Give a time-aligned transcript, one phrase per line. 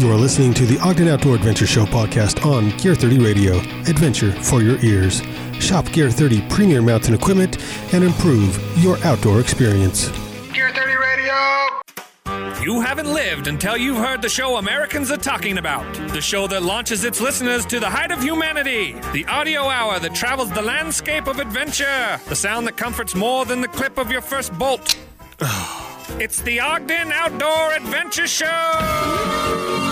[0.00, 3.58] You are listening to the Ogden Outdoor Adventure Show podcast on Gear 30 Radio.
[3.86, 5.20] Adventure for your ears.
[5.62, 7.58] Shop Gear 30 premier mountain equipment
[7.92, 10.08] and improve your outdoor experience.
[10.54, 12.62] Gear 30 Radio!
[12.62, 15.84] You haven't lived until you've heard the show Americans are talking about.
[16.14, 18.94] The show that launches its listeners to the height of humanity.
[19.12, 22.18] The audio hour that travels the landscape of adventure.
[22.26, 24.96] The sound that comforts more than the clip of your first bolt.
[26.18, 29.89] it's the Ogden Outdoor Adventure Show!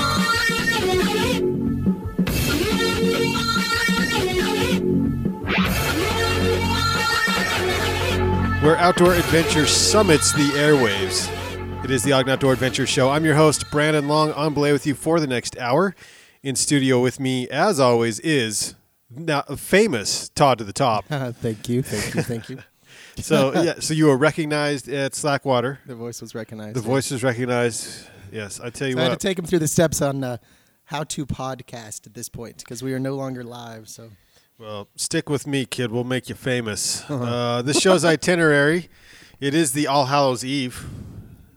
[8.68, 11.27] Where outdoor adventure summits the airwaves.
[11.82, 13.08] It is the Ogden Outdoor Adventure Show.
[13.08, 15.94] I'm your host, Brandon Long, on belay with you for the next hour.
[16.42, 18.74] In studio with me, as always, is
[19.08, 21.06] now famous Todd to the Top.
[21.08, 22.58] thank you, thank you, thank you.
[23.16, 25.78] so yeah, so you were recognized at Slackwater.
[25.86, 26.77] The voice was recognized.
[26.77, 28.06] The voice was recognized.
[28.30, 30.36] Yes, I tell you So I had to take him through the steps on uh,
[30.84, 33.88] how to podcast at this point because we are no longer live.
[33.88, 34.10] So
[34.59, 35.92] Well, stick with me, kid.
[35.92, 37.05] We'll make you famous.
[37.11, 38.89] Uh, this show's itinerary.
[39.41, 40.87] It is the All Hallows Eve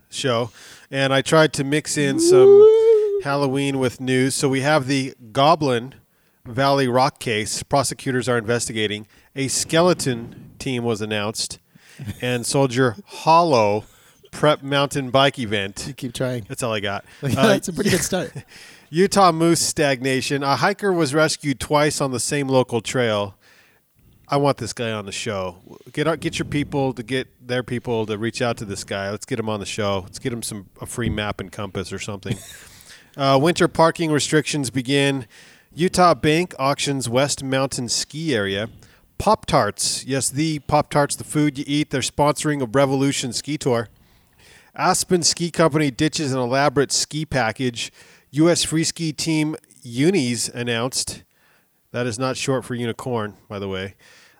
[0.09, 0.51] show,
[0.91, 4.35] and I tried to mix in some Halloween with news.
[4.35, 5.95] So we have the Goblin
[6.45, 7.63] Valley Rock case.
[7.63, 9.07] Prosecutors are investigating.
[9.35, 11.59] A skeleton team was announced,
[12.21, 13.85] and Soldier Hollow
[14.31, 15.85] Prep Mountain Bike event.
[15.87, 16.45] you keep trying.
[16.47, 17.03] That's all I got.
[17.21, 18.31] That's Uh, a pretty good start.
[18.93, 20.43] Utah moose stagnation.
[20.43, 23.35] A hiker was rescued twice on the same local trail.
[24.27, 25.59] I want this guy on the show.
[25.93, 29.09] Get out, get your people to get their people to reach out to this guy.
[29.09, 30.01] Let's get him on the show.
[30.03, 32.37] Let's get him some a free map and compass or something.
[33.17, 35.25] uh, winter parking restrictions begin.
[35.73, 38.67] Utah Bank auctions West Mountain ski area.
[39.17, 41.91] Pop Tarts, yes, the Pop Tarts, the food you eat.
[41.91, 43.87] They're sponsoring a Revolution ski tour.
[44.75, 47.91] Aspen Ski Company ditches an elaborate ski package.
[48.31, 48.63] U.S.
[48.63, 51.23] free ski team Unis announced.
[51.91, 53.95] That is not short for unicorn, by the way.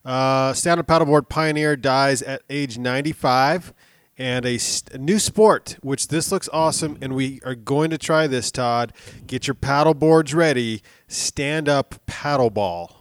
[0.06, 3.74] Uh, Standard paddleboard pioneer dies at age 95.
[4.18, 7.98] And a, st- a new sport, which this looks awesome, and we are going to
[7.98, 8.94] try this, Todd.
[9.26, 10.84] Get your paddle boards ready.
[11.08, 12.94] Stand up paddleball.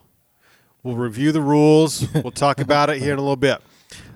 [0.82, 2.06] We'll review the rules.
[2.14, 3.60] We'll talk about it here in a little bit.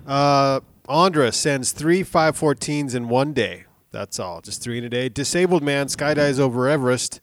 [0.07, 3.64] Uh, Ondra sends three 514s in one day.
[3.95, 4.41] That's all.
[4.41, 5.07] Just three in a day.
[5.07, 7.21] Disabled man skydives over Everest,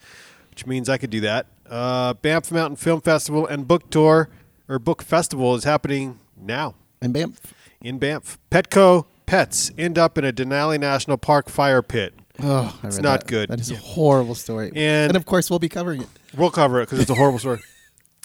[0.51, 1.47] which means I could do that.
[1.69, 4.31] Uh, Banff Mountain Film Festival and book tour
[4.69, 7.41] or book festival is happening now In Banff.
[7.83, 8.39] in Banff.
[8.51, 12.15] Petco pets end up in a Denali National Park fire pit.
[12.43, 13.27] oh, I It's not that.
[13.29, 13.49] good.
[13.51, 14.69] That is a horrible story.
[14.69, 16.09] And- and of course, we'll be covering it.
[16.35, 17.61] We'll cover it because it's a horrible story.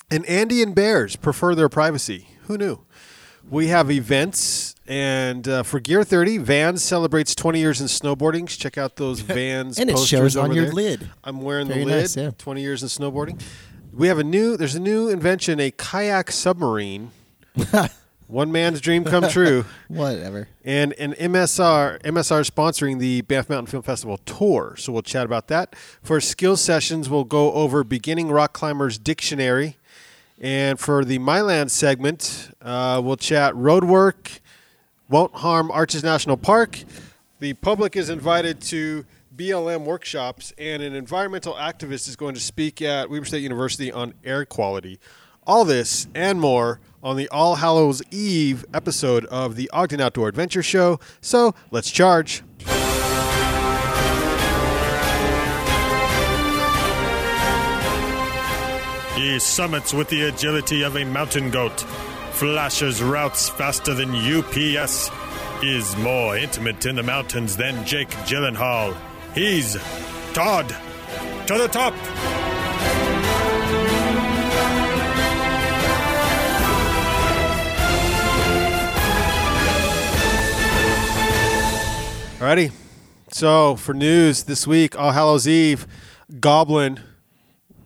[0.09, 2.29] And Andean bears prefer their privacy.
[2.43, 2.79] Who knew?
[3.49, 8.47] We have events, and uh, for Gear 30, Vans celebrates 20 years in snowboarding.
[8.47, 10.73] Check out those Vans And it posters shows on over your there.
[10.73, 11.09] lid.
[11.23, 11.97] I'm wearing Very the lid.
[12.01, 12.31] nice, yeah.
[12.37, 13.41] 20 years in snowboarding.
[13.93, 14.57] We have a new.
[14.57, 17.11] There's a new invention, a kayak submarine.
[18.27, 19.63] One man's dream come true.
[19.87, 20.49] Whatever.
[20.65, 24.75] and an MSR MSR is sponsoring the Banff Mountain Film Festival tour.
[24.77, 25.75] So we'll chat about that.
[26.03, 29.77] For skill sessions, we'll go over beginning rock climbers dictionary,
[30.41, 34.41] and for the Myland segment, uh, we'll chat road work
[35.09, 36.83] won't harm Arches National Park.
[37.39, 42.81] The public is invited to BLM workshops, and an environmental activist is going to speak
[42.81, 44.99] at Weber State University on air quality.
[45.45, 50.63] All this and more on the All Hallows Eve episode of the Ogden Outdoor Adventure
[50.63, 50.99] Show.
[51.21, 52.43] So let's charge.
[59.15, 61.85] He summits with the agility of a mountain goat,
[62.37, 65.09] flashes routes faster than UPS,
[65.63, 68.95] is more intimate in the mountains than Jake Gyllenhaal.
[69.33, 69.75] He's
[70.33, 70.69] Todd
[71.47, 71.95] to the top.
[82.37, 82.71] Alrighty.
[83.31, 85.87] So for news this week, All Hallows Eve,
[86.39, 86.99] Goblin.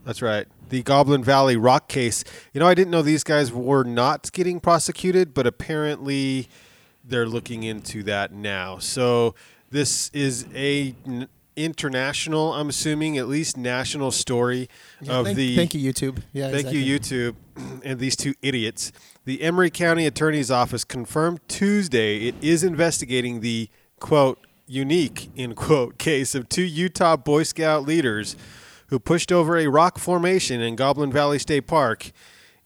[0.04, 0.46] That's right.
[0.72, 2.24] The Goblin Valley rock case.
[2.54, 6.48] You know, I didn't know these guys were not getting prosecuted, but apparently
[7.04, 8.78] they're looking into that now.
[8.78, 9.36] So
[9.70, 11.28] this is a n-
[11.58, 14.70] international, I'm assuming, at least national story
[15.10, 16.20] of thank, the thank you, YouTube.
[16.32, 16.80] Yeah, Thank exactly.
[16.84, 17.36] you, YouTube,
[17.84, 18.94] and these two idiots.
[19.26, 23.70] The Emery County Attorney's Office confirmed Tuesday it is investigating the
[24.00, 28.38] quote unique in quote case of two Utah Boy Scout leaders
[28.92, 32.12] who pushed over a rock formation in Goblin Valley State Park.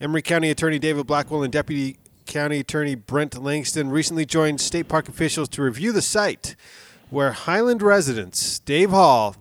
[0.01, 5.07] Emery County Attorney David Blackwell and Deputy County Attorney Brent Langston recently joined state park
[5.07, 6.57] officials to review the site
[7.09, 9.35] where Highland residents Dave Hall,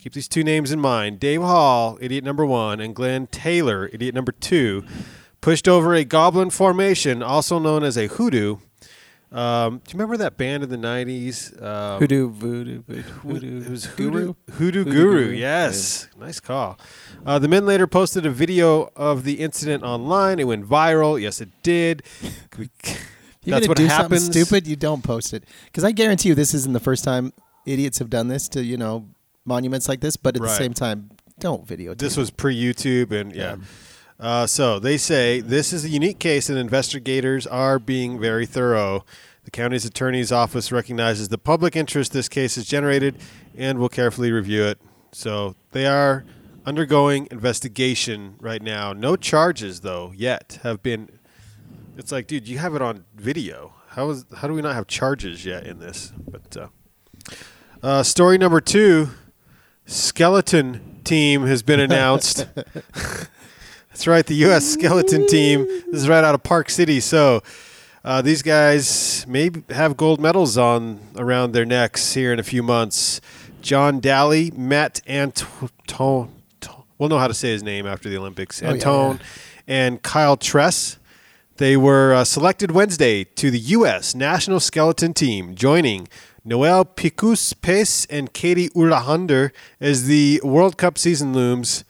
[0.00, 1.20] Keep these two names in mind.
[1.20, 4.82] Dave Hall, idiot number one, and Glenn Taylor, idiot number two,
[5.42, 8.56] pushed over a goblin formation, also known as a hoodoo.
[9.32, 11.62] Um, do you remember that band in the 90s?
[11.62, 12.82] Um, Hoodoo, voodoo,
[13.22, 14.10] voodoo, it was Guru?
[14.10, 15.24] Hoodoo, Hoodoo, Hoodoo Guru.
[15.26, 16.78] Guru, Yes, nice call.
[17.24, 20.40] Uh, the men later posted a video of the incident online.
[20.40, 21.20] It went viral.
[21.20, 22.02] Yes, it did.
[22.58, 22.68] You're
[23.58, 24.24] That's gonna what do happens.
[24.24, 24.66] something stupid.
[24.66, 27.32] You don't post it because I guarantee you this isn't the first time
[27.64, 29.08] idiots have done this to you know
[29.46, 30.16] monuments like this.
[30.16, 30.48] But at Right.
[30.48, 31.94] the same time, don't video.
[31.94, 33.56] This was pre YouTube, and yeah.
[34.20, 39.04] Uh, so they say this is a unique case, and investigators are being very thorough.
[39.44, 43.16] The county's attorney's office recognizes the public interest this case has generated
[43.56, 44.78] and will carefully review it.
[45.12, 46.26] So they are
[46.66, 48.92] undergoing investigation right now.
[48.92, 51.08] No charges, though, yet have been.
[51.96, 53.72] It's like, dude, you have it on video.
[53.88, 56.12] How is how do we not have charges yet in this?
[56.30, 56.68] But uh,
[57.82, 59.08] uh, story number two:
[59.86, 62.46] skeleton team has been announced.
[64.00, 64.64] That's right, the U.S.
[64.64, 65.66] skeleton team.
[65.66, 67.00] This is right out of Park City.
[67.00, 67.42] So
[68.02, 72.62] uh, these guys may have gold medals on around their necks here in a few
[72.62, 73.20] months.
[73.60, 76.32] John Daly, Matt Antoine,
[76.96, 78.62] we'll know how to say his name after the Olympics.
[78.62, 79.18] Oh, yeah, yeah.
[79.66, 80.98] and Kyle Tress.
[81.58, 84.14] They were uh, selected Wednesday to the U.S.
[84.14, 86.08] national skeleton team, joining
[86.42, 91.84] Noelle Pikus-Pace and Katie Uhlaender as the World Cup season looms.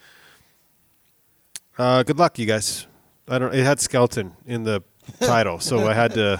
[1.80, 2.86] Uh, good luck, you guys.
[3.26, 3.54] I don't.
[3.54, 4.82] It had skeleton in the
[5.18, 6.38] title, so I had to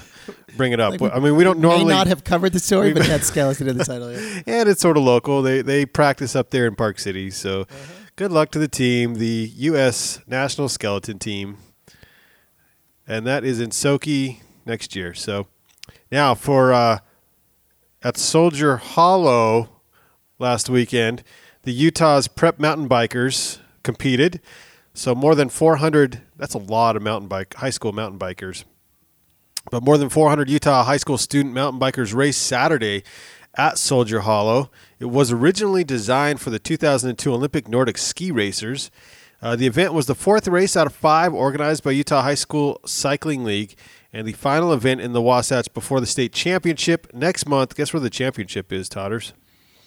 [0.55, 1.01] bring it up.
[1.01, 3.25] Like, I mean, we don't may normally, not have covered the story, we- but that
[3.25, 4.13] skeleton in the title.
[4.13, 4.43] Yeah.
[4.47, 5.41] and it's sort of local.
[5.41, 7.67] They they practice up there in Park City, so
[8.17, 10.21] good luck to the team, the U.S.
[10.27, 11.57] national skeleton team,
[13.09, 15.15] and that is in Sochi next year.
[15.15, 15.47] So
[16.13, 16.99] now for uh,
[18.03, 19.71] at Soldier Hollow
[20.39, 21.23] last weekend,
[21.63, 24.43] the Utah's prep mountain bikers competed.
[24.95, 26.23] So more than 400.
[26.37, 28.65] That's a lot of mountain bike high school mountain bikers.
[29.71, 33.05] But more than 400 Utah high school student mountain bikers raced Saturday
[33.55, 34.71] at Soldier Hollow.
[34.99, 38.91] It was originally designed for the 2002 Olympic Nordic ski racers.
[39.43, 42.81] Uh, the event was the fourth race out of five organized by Utah High School
[42.85, 43.75] Cycling League
[44.13, 47.75] and the final event in the Wasatch before the state championship next month.
[47.75, 49.33] Guess where the championship is, Totters?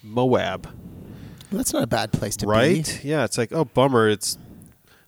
[0.01, 0.65] Moab.
[0.65, 2.50] Well, that's not a bad place to be.
[2.50, 3.03] Right?
[3.03, 4.09] Yeah, it's like, oh, bummer.
[4.09, 4.38] It's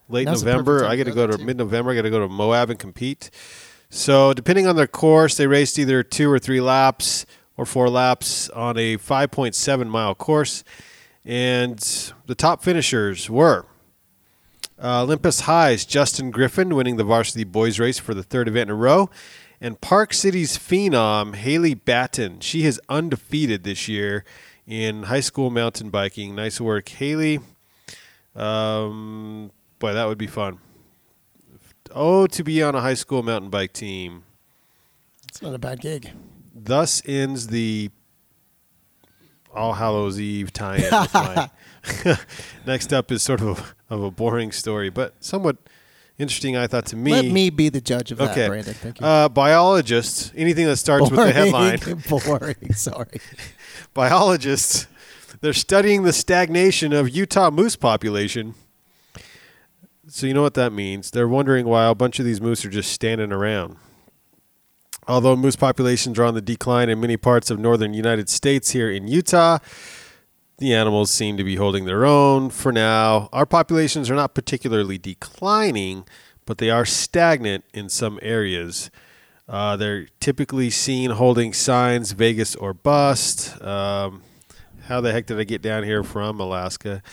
[0.10, 0.86] late Now's November.
[0.86, 1.92] I get to go go to mid November.
[1.92, 3.30] I got to go to Moab and compete.
[3.90, 7.25] So, depending on their course, they raced either two or three laps
[7.57, 10.63] or four laps on a 5.7 mile course.
[11.24, 11.80] And
[12.25, 13.66] the top finishers were
[14.81, 18.75] uh, Olympus High's Justin Griffin winning the varsity boys race for the third event in
[18.75, 19.10] a row.
[19.62, 22.42] And Park City's phenom, Haley Batten.
[22.42, 24.25] She is undefeated this year
[24.68, 26.36] in high school mountain biking.
[26.36, 27.40] Nice work, Haley.
[28.36, 30.60] Um, boy, that would be fun.
[31.94, 34.24] Oh, to be on a high school mountain bike team.
[35.30, 36.12] It's not a bad gig.
[36.54, 37.92] Thus ends the
[39.54, 41.50] All Hallows Eve tie-in.
[42.66, 45.57] Next up is sort of a, of a boring story, but somewhat
[46.18, 46.57] interesting.
[46.57, 47.12] I thought to me.
[47.12, 48.48] Let me be the judge of that, okay.
[48.48, 48.74] Brandon.
[48.74, 49.06] Thank you.
[49.06, 50.31] Uh, biologists.
[50.36, 51.80] Anything that starts with the headline.
[52.10, 52.74] Boring.
[52.74, 53.19] Sorry.
[53.94, 54.88] biologists.
[55.42, 58.56] They're studying the stagnation of Utah moose population.
[60.16, 61.12] So you know what that means.
[61.12, 63.76] They're wondering why a bunch of these moose are just standing around.
[65.10, 68.90] Although moose populations are on the decline in many parts of northern United States here
[68.90, 69.57] in Utah,
[70.57, 73.28] the animals seem to be holding their own for now.
[73.34, 76.06] Our populations are not particularly declining,
[76.45, 78.90] but they are stagnant in some areas.
[79.50, 83.62] Uh, they're typically seen holding signs Vegas or bust.
[83.62, 84.24] Um,
[84.84, 87.04] how the heck did I get down here from Alaska?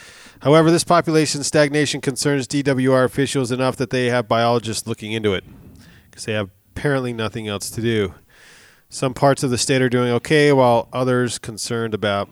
[0.42, 5.44] However, this population stagnation concerns DWR officials enough that they have biologists looking into it
[6.10, 8.14] because they have apparently nothing else to do.
[8.88, 12.28] Some parts of the state are doing okay, while others concerned about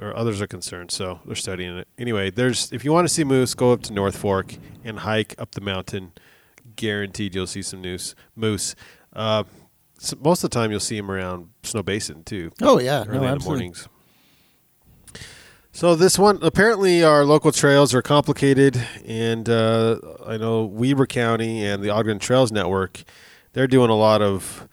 [0.00, 1.88] or others are concerned, so they're studying it.
[1.98, 5.34] Anyway, there's if you want to see moose, go up to North Fork and hike
[5.36, 6.12] up the mountain.
[6.76, 8.14] Guaranteed, you'll see some moose.
[8.36, 8.76] Moose.
[9.12, 9.42] Uh,
[9.98, 12.52] so most of the time, you'll see them around Snowbasin too.
[12.62, 13.88] Oh yeah, early no, in the mornings.
[15.76, 21.64] So this one, apparently, our local trails are complicated, and uh, I know Weber County
[21.66, 23.02] and the Ogden Trails Network,
[23.54, 24.68] they're doing a lot of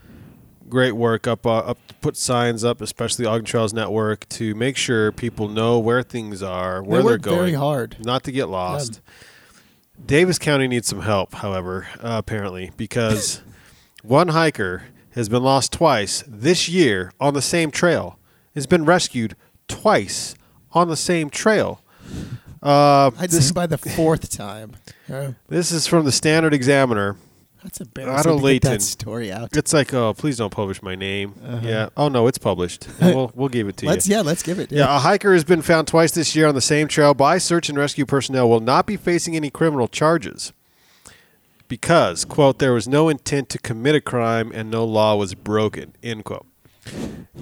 [0.69, 4.77] great work up uh, up to put signs up, especially Ogden Trails Network, to make
[4.77, 7.97] sure people know where things are, where They are going, very hard.
[8.05, 9.01] not to get lost.
[10.05, 13.41] Davis County needs some help, however, uh, apparently, because
[14.03, 14.83] one hiker
[15.15, 18.19] has been lost twice this year on the same trail,
[18.53, 19.35] has been rescued
[19.67, 20.35] twice
[20.73, 21.81] on the same trail.
[22.63, 24.75] Uh, I'd this, say by the fourth time.
[25.47, 27.15] This is from the Standard Examiner.
[27.63, 28.19] that's embarrassing.
[28.19, 28.71] Otto to Layton.
[28.71, 29.55] that story out.
[29.57, 31.33] It's like, oh, please don't publish my name.
[31.63, 31.89] Yeah.
[31.97, 32.87] Oh no, it's published.
[33.01, 33.93] We'll we'll give it to Uh-huh.
[33.95, 34.15] Let's you.
[34.15, 34.71] yeah, let's give it.
[34.71, 37.67] Yeah, a hiker has been found twice this year on the same trail by search
[37.67, 40.53] and rescue personnel will not be facing any criminal charges
[41.67, 45.95] because, quote, there was no intent to commit a crime and no law was broken,
[46.03, 46.45] end quote.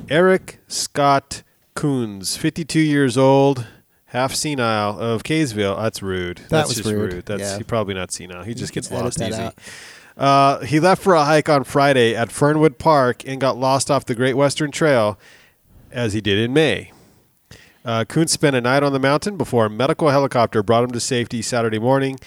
[0.09, 1.43] Eric Scott
[1.79, 3.65] Coons, 52 years old,
[4.07, 5.81] half senile, of Kaysville.
[5.81, 6.41] That's rude.
[6.49, 7.25] That's was just rude.
[7.25, 7.57] That's Yeah.
[7.57, 8.43] he probably not senile.
[8.43, 9.49] He just gets lost easy.
[10.17, 14.03] Uh, he left for a hike on Friday at Fernwood Park and got lost off
[14.03, 15.17] the Great Western Trail,
[15.89, 16.91] as he did in May.
[17.85, 20.99] Uh, Kuntz spent a night on the mountain before a medical helicopter brought him to
[20.99, 22.19] safety Saturday morning.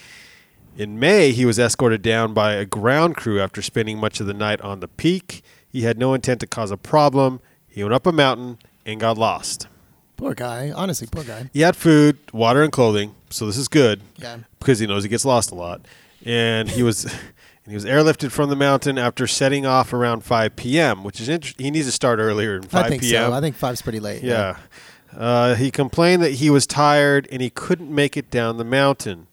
[0.79, 4.33] In May, he was escorted down by a ground crew after spending much of the
[4.33, 5.43] night on the peak.
[5.69, 7.43] He had no intent to cause a problem.
[7.69, 9.67] He went up a mountain and got lost.
[10.17, 10.71] Poor guy.
[10.71, 11.51] Honestly, poor guy.
[11.53, 14.39] He had food, water, and clothing, so this is good Yeah.
[14.59, 15.81] because he knows he gets lost a lot.
[16.25, 17.05] And he was
[17.65, 21.29] and he was airlifted from the mountain after setting off around 5 p.m., which is
[21.29, 21.65] interesting.
[21.65, 23.31] He needs to start earlier than 5 I think p.m.
[23.31, 23.37] so.
[23.37, 24.23] I think five's pretty late.
[24.23, 24.59] Yeah.
[25.17, 29.27] Uh, he complained that he was tired and he couldn't make it down the mountain.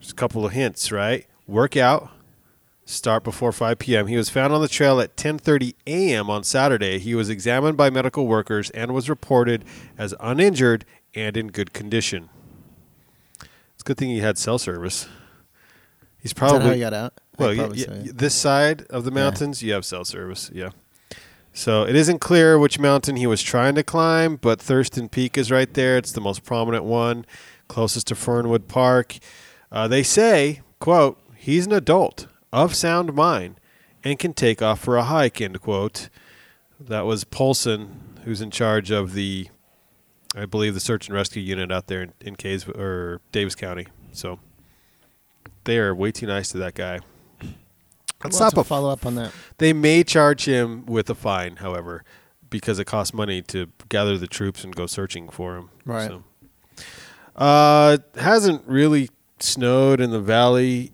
[0.00, 1.26] There's a couple of hints, right?
[1.46, 2.10] Work out.
[2.88, 4.06] Start before 5 p.m.
[4.06, 6.30] He was found on the trail at 10:30 a.m.
[6.30, 7.00] on Saturday.
[7.00, 9.64] He was examined by medical workers and was reported
[9.98, 12.28] as uninjured and in good condition.
[13.40, 15.08] It's a good thing he had cell service.
[16.22, 17.14] He's probably how he got out?
[17.36, 18.12] Well, y- y- so, yeah.
[18.14, 20.48] this side of the mountains, you have cell service.
[20.54, 20.70] Yeah.
[21.52, 25.50] So it isn't clear which mountain he was trying to climb, but Thurston Peak is
[25.50, 25.96] right there.
[25.96, 27.26] It's the most prominent one,
[27.66, 29.16] closest to Fernwood Park.
[29.72, 33.60] Uh, they say, "quote He's an adult of sound mind
[34.04, 36.08] and can take off for a hike." End quote.
[36.78, 39.48] That was Polson, who's in charge of the,
[40.34, 43.86] I believe, the search and rescue unit out there in, in Kays or Davis County.
[44.12, 44.38] So
[45.64, 47.00] they are way too nice to that guy.
[48.24, 49.32] Let's stop a follow up on that.
[49.58, 52.02] they may charge him with a fine, however,
[52.48, 55.70] because it costs money to gather the troops and go searching for him.
[55.84, 56.08] Right.
[56.08, 56.24] So.
[57.36, 60.92] Uh, it hasn't really snowed in the valley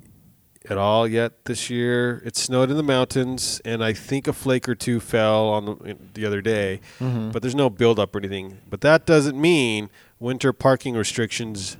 [0.68, 2.22] at all yet this year.
[2.24, 5.96] It snowed in the mountains, and I think a flake or two fell on the,
[6.14, 6.80] the other day.
[7.00, 7.30] Mm-hmm.
[7.30, 8.58] But there's no buildup or anything.
[8.68, 11.76] But that doesn't mean winter parking restrictions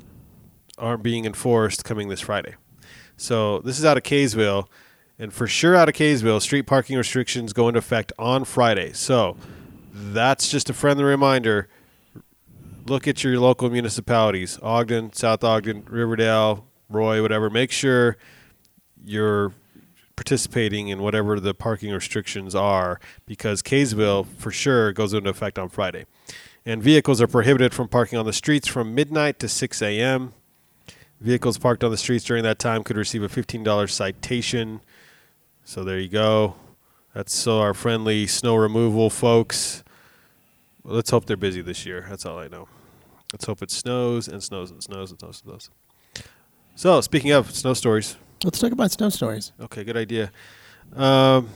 [0.79, 2.55] aren't being enforced coming this Friday.
[3.17, 4.67] So this is out of Kaysville,
[5.19, 8.93] and for sure out of Kaysville, street parking restrictions go into effect on Friday.
[8.93, 9.37] So
[9.93, 11.69] that's just a friendly reminder.
[12.87, 17.49] Look at your local municipalities: Ogden, South Ogden, Riverdale, Roy, whatever.
[17.49, 18.17] Make sure
[19.05, 19.53] you're
[20.17, 25.69] participating in whatever the parking restrictions are, because Kaysville for sure goes into effect on
[25.69, 26.07] Friday.
[26.65, 30.33] And vehicles are prohibited from parking on the streets from midnight to 6 a.m.
[31.21, 34.81] Vehicles parked on the streets during that time could receive a $15 citation.
[35.65, 36.57] So there you go.
[37.15, 39.85] That's so our friendly snow removal folks.
[40.83, 42.07] Well, let's hope they're busy this year.
[42.09, 42.69] That's all I know.
[43.33, 45.71] Let's hope it snows and snows and snows and snows and snows.
[46.75, 49.53] So speaking of snow stories, Let's talk about snow stories.
[49.61, 50.31] Okay, good idea.
[50.97, 51.49] Um,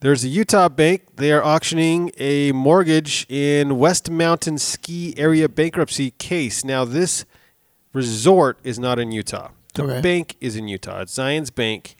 [0.00, 1.02] there's a Utah bank.
[1.16, 6.64] They are auctioning a mortgage in West Mountain Ski Area bankruptcy case.
[6.64, 7.24] Now, this
[7.92, 9.50] resort is not in Utah.
[9.74, 10.00] The Okay.
[10.00, 11.02] bank is in Utah.
[11.02, 11.96] It's Zion's Bank.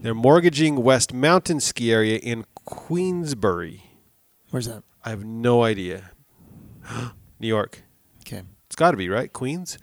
[0.00, 3.84] They're mortgaging West Mountain Ski Area in Queensbury.
[4.50, 4.82] Where's that?
[5.04, 6.10] I have no idea.
[7.40, 7.82] New York.
[8.22, 8.42] Okay.
[8.66, 9.78] It's got to be right, Queens.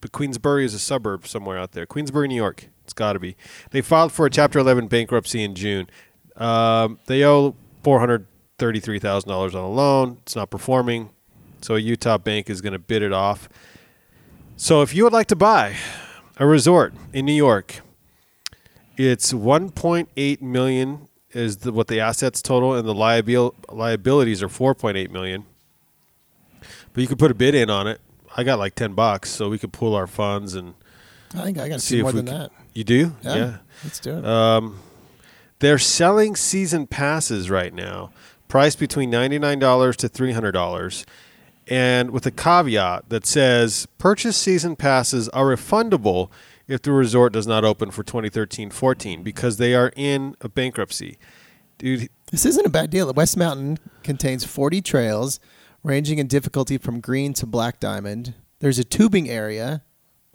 [0.00, 1.86] But Queensbury is a suburb somewhere out there.
[1.86, 2.68] Queensbury, New York.
[2.84, 3.36] It's got to be.
[3.70, 5.88] They filed for a Chapter 11 bankruptcy in June.
[6.36, 8.26] Um, they owe four hundred
[8.58, 10.18] thirty-three thousand dollars on a loan.
[10.22, 11.10] It's not performing,
[11.60, 13.48] so a Utah bank is going to bid it off.
[14.56, 15.76] So if you would like to buy
[16.36, 17.80] a resort in New York,
[18.96, 25.10] it's 1.8 million is the, what the assets total, and the liabil- liabilities are 4.8
[25.10, 25.44] million.
[26.92, 28.00] But you could put a bid in on it.
[28.38, 30.74] I got like 10 bucks, so we could pool our funds and
[31.34, 32.52] I think I got see more than can- that.
[32.72, 33.16] You do?
[33.22, 33.56] Yeah.
[33.82, 34.24] Let's do it.
[34.24, 34.78] Um,
[35.58, 38.12] they're selling season passes right now,
[38.46, 41.04] priced between $99 to $300,
[41.66, 46.30] and with a caveat that says purchase season passes are refundable
[46.68, 51.18] if the resort does not open for 2013-14 because they are in a bankruptcy.
[51.78, 53.12] Dude, This isn't a bad deal.
[53.12, 55.40] West Mountain contains 40 trails
[55.88, 58.34] ranging in difficulty from green to black diamond.
[58.60, 59.82] There's a tubing area.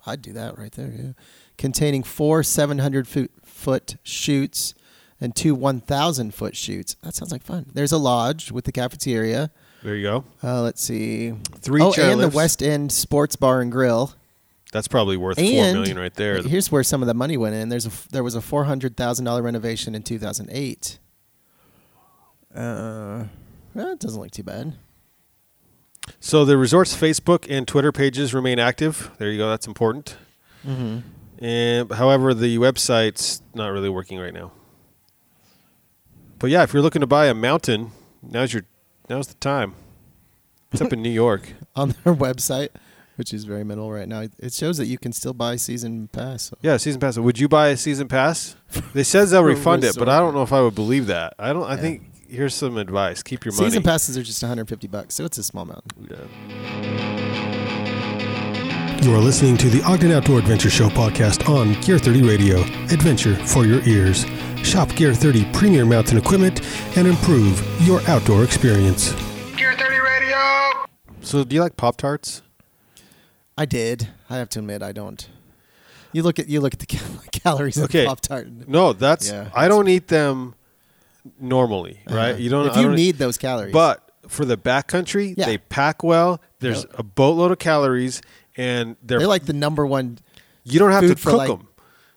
[0.04, 1.12] I'd do that right there, yeah.
[1.56, 4.74] Containing four 700 foot, foot shoots
[5.20, 6.96] and two 1,000 foot shoots.
[7.02, 7.66] That sounds like fun.
[7.72, 9.50] There's a lodge with the cafeteria.
[9.82, 10.24] There you go.
[10.42, 11.32] Uh, let's see.
[11.58, 12.28] Three oh, and the.
[12.28, 14.12] West End Sports Bar and Grill.
[14.72, 16.42] That's probably worth four And million right there.
[16.42, 17.68] Here's where some of the money went in.
[17.68, 20.98] There's a there was a four hundred thousand dollar renovation in two thousand eight.
[22.52, 23.24] Uh,
[23.72, 24.74] well, it doesn't look too bad.
[26.20, 29.10] So the resort's Facebook and Twitter pages remain active.
[29.18, 29.48] There you go.
[29.50, 30.16] That's important.
[30.66, 31.44] Mm-hmm.
[31.44, 34.52] And however, the website's not really working right now.
[36.38, 37.92] But yeah, if you're looking to buy a mountain,
[38.22, 38.64] now's your
[39.08, 39.74] now's the time.
[40.72, 41.52] It's up in New York.
[41.76, 42.70] On their website,
[43.16, 46.52] which is very minimal right now, it shows that you can still buy season pass.
[46.62, 47.16] Yeah, season pass.
[47.18, 48.56] Would you buy a season pass?
[48.92, 51.34] They says they'll refund it, but I don't know if I would believe that.
[51.38, 51.64] I don't.
[51.64, 51.80] I Yeah.
[51.80, 52.02] think
[52.34, 53.68] here's some advice: keep your money.
[53.70, 55.84] Season passes are just 150 bucks, so it's a small amount.
[56.10, 56.16] Yeah.
[59.02, 62.60] You are listening to the Ogden Outdoor Adventure Show podcast on Gear 30 Radio.
[62.90, 64.24] Adventure for your ears.
[64.62, 66.62] Shop Gear 30 premier mountain equipment
[66.96, 69.12] and improve your outdoor experience.
[69.56, 70.86] Gear 30 Radio.
[71.20, 72.40] So, do you like Pop Tarts?
[73.58, 74.08] I did.
[74.30, 75.28] I have to admit, I don't.
[76.12, 78.02] You look at you look at the cal- calories Okay.
[78.04, 78.48] of Pop Tart.
[78.66, 79.28] No, that's.
[79.30, 79.50] Yeah.
[79.54, 80.54] I don't eat them
[81.40, 82.38] normally, right?
[82.38, 82.66] You don't.
[82.66, 82.70] Uh-huh.
[82.72, 85.46] If you don't- need those calories, But for the backcountry, Yeah.
[85.46, 86.40] they pack well.
[86.60, 88.22] There's a boatload of calories,
[88.56, 90.18] and they're, they're like the number one
[90.64, 91.68] you don't have to cook like them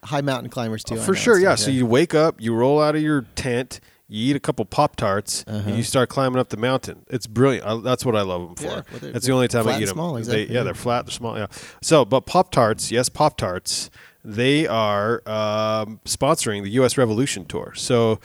[0.03, 0.95] high mountain climbers too.
[0.95, 1.37] I for sure.
[1.37, 1.55] Yeah.
[1.55, 4.63] so, So you wake up, you roll out of your tent, you eat a couple
[4.63, 5.67] Pop Tarts, Uh-huh.
[5.67, 7.05] and you start climbing up the mountain.
[7.09, 7.65] It's brilliant.
[7.67, 8.63] I, that's what I love them for.
[8.63, 9.95] Yeah, well, that's the only time I eat them.
[9.95, 10.63] small, They- exactly, yeah, yeah.
[10.63, 11.05] they're flat.
[11.07, 11.37] They're small.
[11.37, 11.47] Yeah.
[11.81, 13.89] So, but Pop Tarts, yes, Pop Tarts.
[14.23, 16.97] They are um, sponsoring the U.S.
[16.97, 17.73] Revolution Tour.
[17.75, 18.19] So.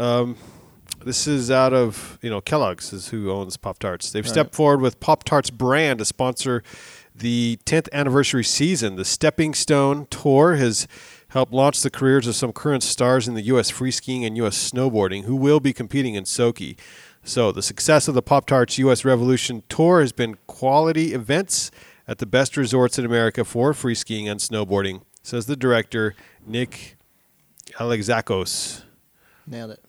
[0.00, 0.36] Um,
[1.04, 4.10] this is out of you know Kellogg's is who owns Pop Tarts.
[4.10, 6.62] They've stepped forward with Pop Tarts brand to sponsor
[7.14, 8.96] the 10th anniversary season.
[8.96, 10.88] The Stepping Stone Tour has
[11.28, 13.68] helped launch the careers of some current stars in the U.S.
[13.68, 14.70] free skiing and U.S.
[14.70, 16.78] snowboarding who will be competing in Sochi.
[17.22, 19.04] So the success of the Pop Tarts U.S.
[19.04, 21.70] Revolution Tour has been quality events
[22.08, 26.14] at the best resorts in America for free skiing and snowboarding, says the director
[26.46, 26.96] Nick
[27.74, 28.84] Alexakos.
[29.46, 29.84] nailed it.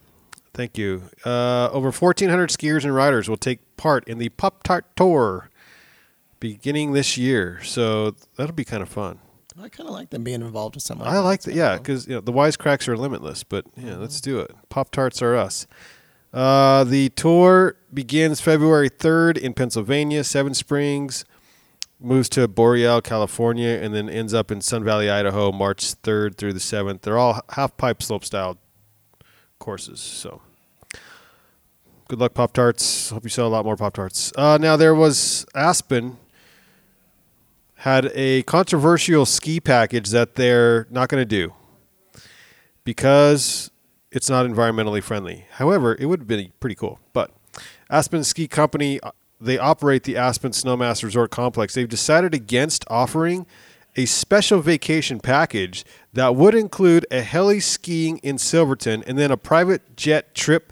[0.53, 1.03] Thank you.
[1.25, 5.49] Uh, over 1,400 skiers and riders will take part in the Pop Tart Tour
[6.39, 7.61] beginning this year.
[7.63, 9.19] So that'll be kind of fun.
[9.61, 11.07] I kind of like them being involved with something.
[11.07, 11.53] I like that.
[11.53, 13.43] Yeah, because you know, the wisecracks are limitless.
[13.43, 14.51] But yeah, let's do it.
[14.69, 15.67] Pop Tarts are us.
[16.33, 21.25] Uh, the tour begins February 3rd in Pennsylvania, Seven Springs,
[21.99, 26.53] moves to Boreal, California, and then ends up in Sun Valley, Idaho, March 3rd through
[26.53, 27.01] the 7th.
[27.01, 28.57] They're all half pipe slope style
[29.61, 30.01] courses.
[30.01, 30.41] So
[32.09, 33.11] good luck, Pop Tarts.
[33.11, 34.33] Hope you sell a lot more Pop Tarts.
[34.37, 36.17] Uh, now, there was Aspen
[37.75, 41.53] had a controversial ski package that they're not going to do
[42.83, 43.71] because
[44.11, 45.45] it's not environmentally friendly.
[45.51, 46.99] However, it would have been pretty cool.
[47.13, 47.31] But
[47.89, 51.73] Aspen Ski Company, uh, they operate the Aspen Snowmass Resort Complex.
[51.73, 53.47] They've decided against offering
[53.95, 59.37] a special vacation package that would include a heli skiing in Silverton and then a
[59.37, 60.71] private jet trip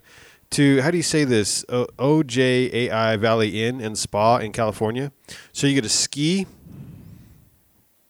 [0.52, 5.12] to how do you say this o- OJAI Valley Inn and Spa in California.
[5.52, 6.48] So you get to ski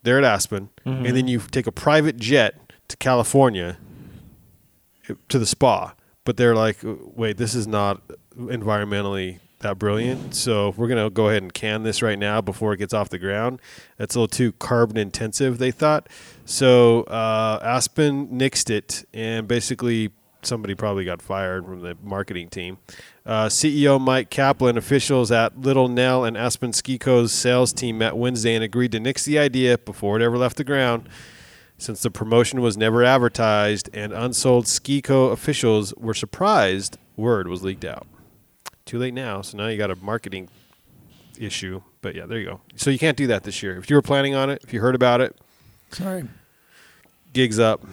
[0.04, 2.56] there at Aspen, and then you take a private jet
[2.88, 3.78] to California
[5.10, 5.94] eh, to the spa.
[6.24, 8.02] But they're like, wait, this is not
[8.38, 10.36] environmentally that brilliant.
[10.36, 13.20] So we're gonna go ahead and can this right now before it gets off the
[13.20, 13.62] ground.
[13.98, 16.08] That's a little too carbon intensive, they thought.
[16.46, 22.78] So uh, Aspen nixed it, and basically somebody probably got fired from the marketing team.
[23.26, 28.16] Uh, CEO Mike Kaplan, officials at Little Nell and Aspen Ski Co.'s sales team met
[28.16, 31.08] Wednesday and agreed to nix the idea before it ever left the ground.
[31.78, 35.28] Since the promotion was never advertised and unsold Ski Co.
[35.28, 38.08] officials were surprised, word was leaked out.
[38.90, 40.50] Too late now, so now you got a marketing
[41.38, 41.84] issue.
[42.02, 42.62] But yeah, there you go.
[42.76, 43.78] So you can't do that this year.
[43.78, 45.38] If you were planning on it, if you heard about it,
[45.92, 46.24] Sorry.
[47.32, 47.86] gigs up.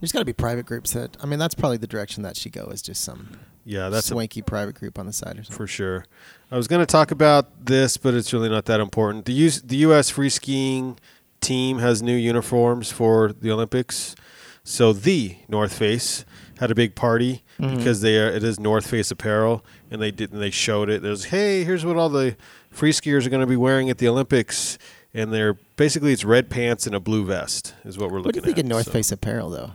[0.00, 1.16] There's got to be private groups that.
[1.22, 2.64] I mean, that's probably the direction that should go.
[2.64, 5.56] Is just some Yeah, that's a swanky private group on the side or something.
[5.56, 6.04] for sure.
[6.50, 9.24] I was going to talk about this, but it's really not that important.
[9.24, 10.10] The US, the U.S.
[10.10, 10.98] free skiing
[11.40, 14.16] team has new uniforms for the Olympics.
[14.64, 16.24] So the North Face
[16.60, 20.32] had a big party because they are, it is North Face apparel, and they did
[20.32, 21.02] and they showed it.
[21.02, 22.36] There's hey, here's what all the
[22.70, 24.78] free skiers are going to be wearing at the Olympics,
[25.12, 28.26] and they're basically it's red pants and a blue vest is what we're looking.
[28.28, 28.64] What do you think at.
[28.64, 29.72] of North So- Face apparel though?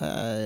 [0.00, 0.04] Uh,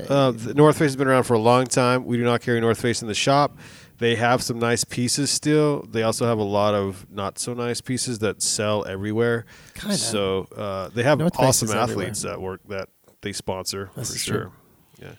[0.08, 2.06] uh, the North Face has been around for a long time.
[2.06, 3.58] We do not carry North Face in the shop.
[3.98, 5.82] They have some nice pieces still.
[5.82, 9.44] They also have a lot of not so nice pieces that sell everywhere.
[9.74, 9.96] Kinda.
[9.98, 12.06] So uh, they have North awesome is everywhere.
[12.06, 12.88] athletes that work that
[13.20, 14.52] they sponsor This for is sure.
[15.00, 15.12] Yeah,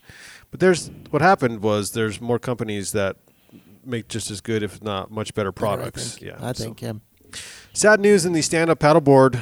[0.54, 3.16] but there's what happened was there's more companies that
[3.84, 6.16] make just as good, if not much better products.
[6.16, 6.22] I think.
[6.22, 6.94] yeah, I so- think yeah.
[7.74, 9.42] Sad news in the stand-up paddleboard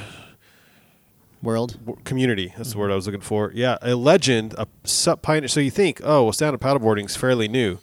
[1.44, 1.78] World.
[2.06, 2.54] community.
[2.56, 3.52] That's the word I was looking for.
[3.54, 5.50] Yeah, a legend, a sub pioneer.
[5.50, 7.80] So you think, oh, well, stand-up paddleboarding is fairly new.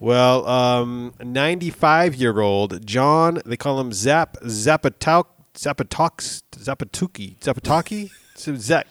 [0.00, 8.10] Well, um, 95-year-old John, they call him Zap Zapatouk Zapatox Zapatuki Zapataki.
[8.34, 8.86] So Zap.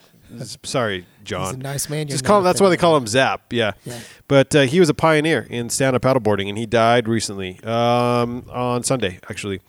[0.63, 1.45] Sorry, John.
[1.45, 2.07] He's a nice man.
[2.07, 3.03] Just call a that's why they call him.
[3.03, 3.51] him Zap.
[3.51, 3.73] Yeah.
[3.85, 3.99] Yeah.
[4.27, 8.83] But uh, he was a pioneer in stand-up paddleboarding, and he died recently um, on
[8.83, 9.61] Sunday, actually.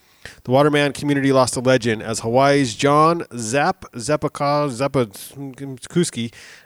[0.43, 4.33] The Waterman community lost a legend as Hawaii's John Zap Zapakuski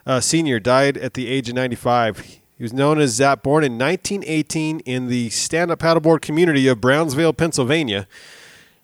[0.06, 0.60] uh, Sr.
[0.60, 2.20] died at the age of 95.
[2.20, 7.34] He was known as Zap, born in 1918 in the stand-up paddleboard community of Brownsville,
[7.34, 8.08] Pennsylvania.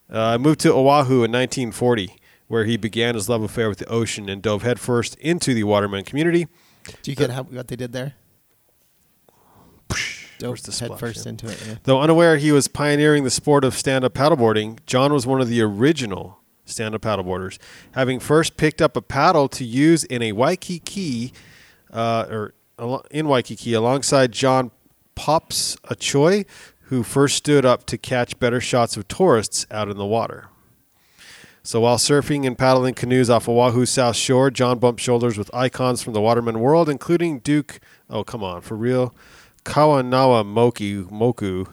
[0.09, 2.15] Uh, moved to Oahu in 1940,
[2.47, 6.03] where he began his love affair with the ocean and dove headfirst into the Waterman
[6.03, 6.47] community.
[7.01, 8.13] Do you get how, what they did there?
[10.39, 10.57] Dope.
[10.59, 10.99] The Head splash?
[10.99, 11.29] first Yeah.
[11.29, 11.63] into it.
[11.65, 11.75] Yeah.
[11.83, 15.47] Though unaware he was pioneering the sport of stand up paddleboarding, John was one of
[15.47, 17.57] the original stand up paddleboarders,
[17.93, 21.33] having first picked up a paddle to use in a Waikiki,
[21.91, 22.53] uh, or
[23.11, 24.71] in Waikiki, alongside John
[25.15, 26.45] Pops Achoy,
[26.87, 30.47] who first stood up to catch better shots of tourists out in the water.
[31.65, 36.03] So while surfing and paddling canoes off Oahu's south shore, John bumped shoulders with icons
[36.03, 37.79] from the waterman world, including Duke.
[38.09, 39.15] Oh, come on, for real.
[39.63, 41.69] Kawanawa Moki Moku,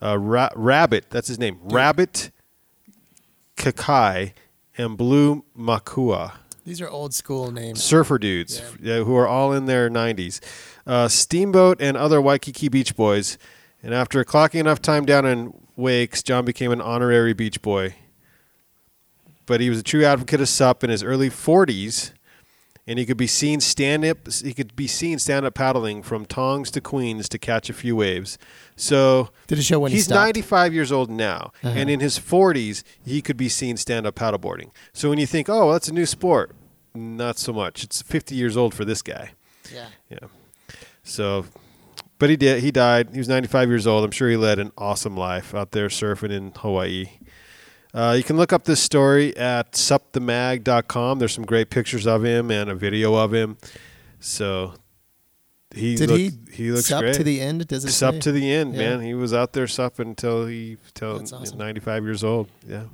[0.00, 1.06] uh, Ra- Rabbit.
[1.10, 1.58] That's his name.
[1.64, 2.30] Rabbit
[3.56, 4.34] Kekai
[4.78, 7.82] and Blue Makua These are old school names.
[7.82, 10.38] surfer dudes yeah, who are all in their 90s.
[10.86, 13.36] Uh, Steamboat and other Waikiki Beach Boys.
[13.82, 17.96] And after clocking enough time down in wakes, John became an honorary beach boy.
[19.46, 22.12] But he was a true advocate of SUP in his early 40s,
[22.86, 24.18] and he could be seen stand up.
[24.30, 27.94] He could be seen stand up paddling from Tongs to Queens to catch a few
[27.96, 28.38] waves.
[28.76, 30.16] So Did it show when he he's stopped?
[30.36, 31.74] 95 years old now, Uh-huh.
[31.76, 34.70] and in his 40s, he could be seen stand up paddleboarding.
[34.92, 36.54] So when you think, oh, that's a new sport,
[36.94, 37.84] not so much.
[37.84, 39.32] It's 50 years old for this guy.
[39.74, 39.86] Yeah.
[40.08, 40.28] Yeah.
[41.02, 41.46] So,
[42.18, 42.62] but he did.
[42.62, 43.10] He died.
[43.12, 44.04] He was 95 years old.
[44.04, 47.06] I'm sure he led an awesome life out there surfing in Hawaii.
[47.94, 51.18] Uh, you can look up this story at supthemag.com.
[51.20, 53.56] There's some great pictures of him and a video of him.
[54.18, 54.74] So
[55.74, 57.14] he Did looked, he, he looks sup great.
[57.14, 57.66] to the end?
[57.68, 58.20] Does it Sup say?
[58.20, 58.96] to the end, Yeah.
[58.96, 59.00] man.
[59.02, 61.56] He was out there supping until he till awesome.
[61.58, 62.48] 95 years old.
[62.68, 62.84] Yeah,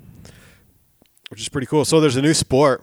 [1.30, 1.84] which is pretty cool.
[1.84, 2.82] So there's a new sport.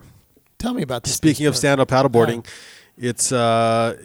[0.58, 1.14] Tell me about this.
[1.14, 2.44] Speaking of stand-up paddleboarding,
[2.96, 3.96] it's uh,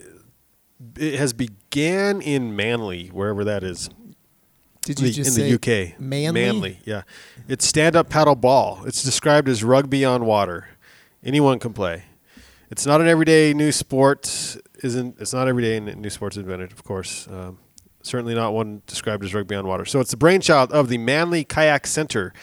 [1.00, 3.90] it has began in Manly, wherever that is,
[4.86, 5.56] Did you the- just in say the
[5.94, 6.00] UK.
[6.00, 6.42] Manly?
[6.42, 7.04] Manly, yeah.
[7.48, 8.84] It's stand-up paddle ball.
[8.86, 10.68] It's described as rugby on water.
[11.24, 12.04] Anyone can play.
[12.70, 14.58] It's not an everyday new sport.
[14.84, 17.28] Isn't it's not every day in new sports invented, of course.
[17.30, 17.60] Um,
[18.02, 19.86] certainly not one described as rugby on water.
[19.86, 22.34] So it's the brainchild of the Manly Kayak Center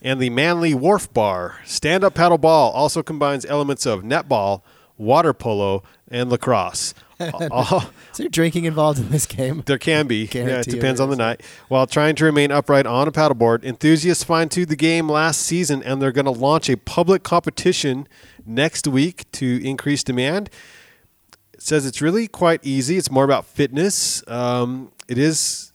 [0.00, 1.58] and the Manly Wharf Bar.
[1.64, 4.62] Stand-up paddle ball also combines elements of netball,
[4.96, 6.94] water polo, and lacrosse.
[7.50, 9.62] All- Is there drinking involved in this game?
[9.66, 10.28] there can be.
[10.32, 11.42] Yeah, it depends on the night.
[11.68, 15.82] While trying to remain upright on a paddleboard, enthusiasts fine tuned the game last season
[15.82, 18.06] and they're going to launch a public competition
[18.44, 20.50] next week to increase demand.
[21.54, 22.96] It says it's really quite easy.
[22.96, 24.22] It's more about fitness.
[24.28, 25.72] Um, it is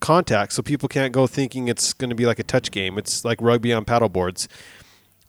[0.00, 2.98] contact, so people can't go thinking it's going to be like a touch game.
[2.98, 4.46] It's like rugby on paddleboards.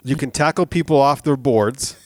[0.03, 1.97] You can tackle people off their boards,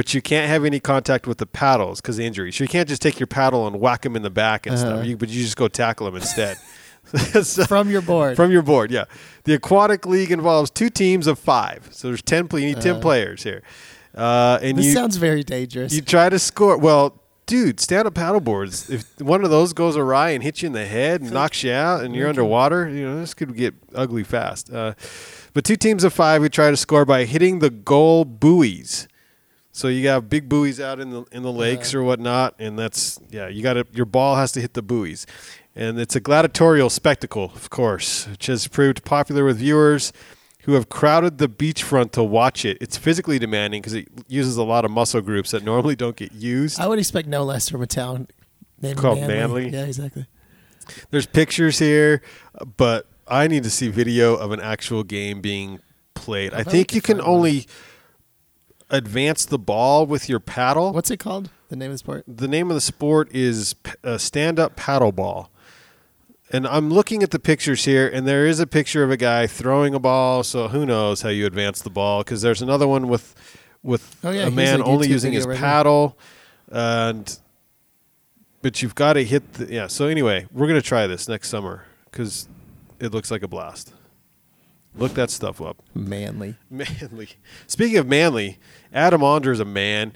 [0.00, 2.50] but you can't have any contact with the paddles because of injury.
[2.52, 4.86] So you can't just take your paddle and whack them in the back and Uh-huh.
[4.96, 5.04] stuff.
[5.06, 6.56] You, but you just go tackle them instead.
[7.42, 8.34] So- From your board.
[8.36, 9.04] from your board, yeah.
[9.44, 12.48] The aquatic league involves two teams of five, so there's ten.
[12.52, 13.00] You need ten Uh.
[13.00, 13.62] players here,
[14.16, 15.92] uh, and this you sounds very dangerous.
[15.92, 16.78] you try to score.
[16.78, 18.88] Well, dude, stand up paddleboards.
[18.90, 21.72] If one of those goes awry and hits you in the head and knocks you
[21.72, 24.70] out, and you're underwater, you know this could get ugly fast.
[24.72, 24.94] Uh,
[25.52, 29.08] but two teams of five would try to score by hitting the goal buoys.
[29.72, 33.20] So you got big buoys out in the in the lakes or whatnot, and that's
[33.30, 33.48] yeah.
[33.48, 35.26] You got to your ball has to hit the buoys,
[35.76, 40.12] and it's a gladiatorial spectacle, of course, which has proved popular with viewers
[40.64, 42.78] who have crowded the beachfront to watch it.
[42.80, 46.32] It's physically demanding because it uses a lot of muscle groups that normally don't get
[46.32, 46.78] used.
[46.78, 48.26] I would expect no less from a town
[48.82, 49.36] named Called Manly.
[49.36, 49.68] Manly?
[49.70, 50.26] Yeah, exactly.
[51.10, 52.20] There's pictures here,
[52.76, 55.78] but I need to see video of an actual game being
[56.14, 56.52] played.
[56.52, 57.58] I we think you can only.
[57.58, 57.66] one.
[58.90, 60.92] Advance the ball with your paddle.
[60.92, 61.50] What's it called?
[61.68, 62.24] The name of the sport?
[62.26, 65.50] the name of the sport is uh, stand-up paddle ball.
[66.52, 69.46] And I'm looking at the pictures here, and there is a picture of a guy
[69.46, 70.42] throwing a ball.
[70.42, 72.24] So who knows how you advance the ball?
[72.24, 73.36] Because there's another one with
[73.84, 76.18] with Oh, yeah, a man only YouTube using his right paddle,
[76.68, 77.38] and
[78.62, 79.86] but you've got to hit the yeah.
[79.86, 81.84] So anyway, we're gonna try this next summer.
[82.10, 82.48] because
[82.98, 83.92] it looks like a blast.
[84.96, 85.76] Look that stuff up.
[85.94, 86.56] Manly.
[86.68, 87.28] Manly.
[87.66, 88.58] Speaking of manly,
[88.92, 90.12] Adam Ondra is a man.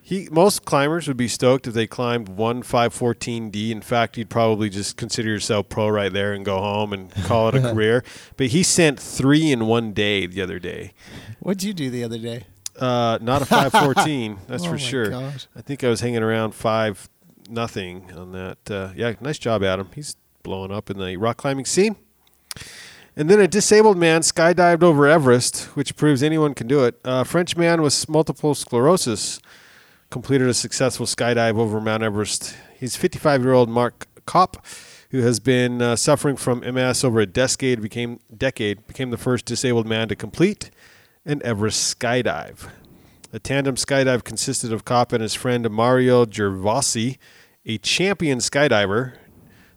[0.00, 3.70] He most climbers would be stoked if they climbed one five fourteen D.
[3.72, 7.48] In fact, you'd probably just consider yourself pro right there and go home and call
[7.48, 8.02] it a career.
[8.38, 10.94] But he sent three in one day the other day.
[11.40, 12.44] What'd you do the other day?
[12.78, 15.10] Uh, not a five fourteen, that's Oh for my sure.
[15.10, 15.46] gosh.
[15.54, 17.08] I think I was hanging around five
[17.50, 18.70] nothing on that.
[18.70, 19.90] Uh, yeah, nice job, Adam.
[19.94, 21.96] He's blowing up in the rock climbing scene.
[23.18, 27.00] And then a disabled man skydived over Everest, which proves anyone can do it.
[27.04, 29.40] A French man with multiple sclerosis
[30.08, 32.54] completed a successful skydive over Mount Everest.
[32.78, 34.64] He's 55 year old Mark Kopp,
[35.10, 39.46] who has been uh, suffering from MS over a decade, became decade became the first
[39.46, 40.70] disabled man to complete
[41.24, 42.70] an Everest skydive.
[43.32, 47.18] The tandem skydive consisted of Kopp and his friend Mario Gervasi,
[47.66, 49.14] a champion skydiver.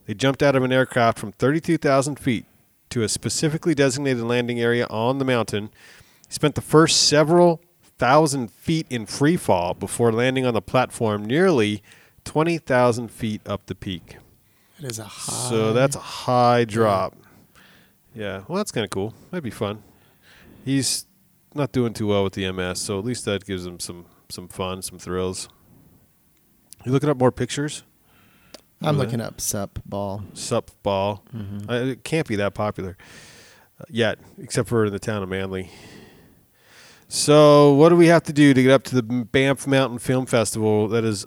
[0.06, 2.46] They jumped out of an aircraft from 32,000 feet
[2.92, 5.70] to a specifically designated landing area on the mountain.
[6.28, 7.62] He spent the first several
[7.98, 11.84] thousand feet in free fall before landing on the platform nearly
[12.26, 14.18] 20,000 feet up the peak.
[14.80, 15.50] It is a high.
[15.50, 17.16] So that's a high drop.
[18.14, 19.14] Yeah, well, that's kind of cool.
[19.30, 19.84] That'd be fun.
[20.66, 21.06] He's
[21.54, 24.48] not doing too well with the MS, so at least that gives him some some
[24.48, 25.50] fun, some thrills.
[26.86, 27.84] You looking up more pictures?
[28.82, 30.24] I'm looking up sup ball.
[30.34, 31.24] Sup ball.
[31.36, 31.70] Mm-hmm.
[31.70, 32.98] Uh, it can't be that popular
[33.80, 35.70] uh, yet, except for in the town of Manly.
[37.08, 40.26] So, what do we have to do to get up to the Banff Mountain Film
[40.26, 41.26] Festival that is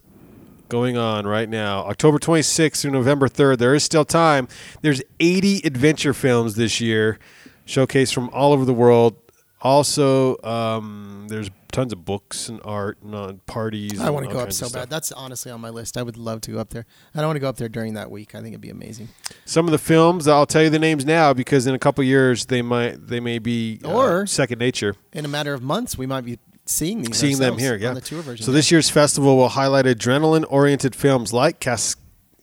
[0.71, 1.85] going on right now?
[1.85, 3.59] October 26th through November 3rd.
[3.59, 4.49] There is still time.
[4.81, 7.19] There's 80 adventure films this year,
[7.67, 9.17] showcased from all over the world.
[9.64, 13.98] Also, um, there's tons of books and art and uh, parties.
[13.98, 14.90] I want to go up so bad.
[14.90, 15.96] That's honestly on my list.
[15.96, 16.85] I would love to go up there.
[17.14, 18.35] I don't want to go up there during that week.
[18.35, 19.09] I think it'd be amazing.
[19.46, 22.46] Some of the films, I'll tell you the names now because in a couple years
[22.46, 24.94] they might they may be uh, Or- second nature.
[25.14, 27.16] In a matter of months, we might be seeing these.
[27.16, 27.88] Seeing them here, yeah.
[27.88, 28.44] On the tour version.
[28.44, 31.96] So this year's festival will highlight adrenaline-oriented films like Cas-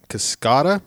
[0.09, 0.81] Cascada,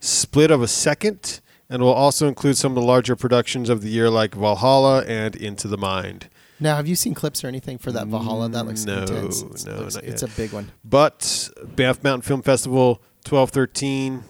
[0.00, 1.40] Split of a Second,
[1.72, 5.34] and will also include some of the larger productions of the year like Valhalla and
[5.34, 6.28] Into the Mind.
[6.60, 8.48] Now, have you seen clips or anything for that Valhalla?
[8.50, 9.42] That looks No, intense.
[9.42, 10.70] It's, no, looks- it's a big one.
[10.84, 14.22] But Banff Mountain Film Festival 1213.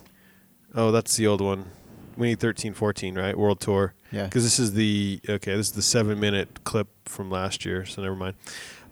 [0.73, 1.65] Oh, that's the old one.
[2.17, 3.37] We need 1314, right?
[3.37, 3.93] World Tour.
[4.11, 4.23] Yeah.
[4.25, 5.55] Because this is the okay.
[5.55, 7.85] This is the seven-minute clip from last year.
[7.85, 8.35] So never mind.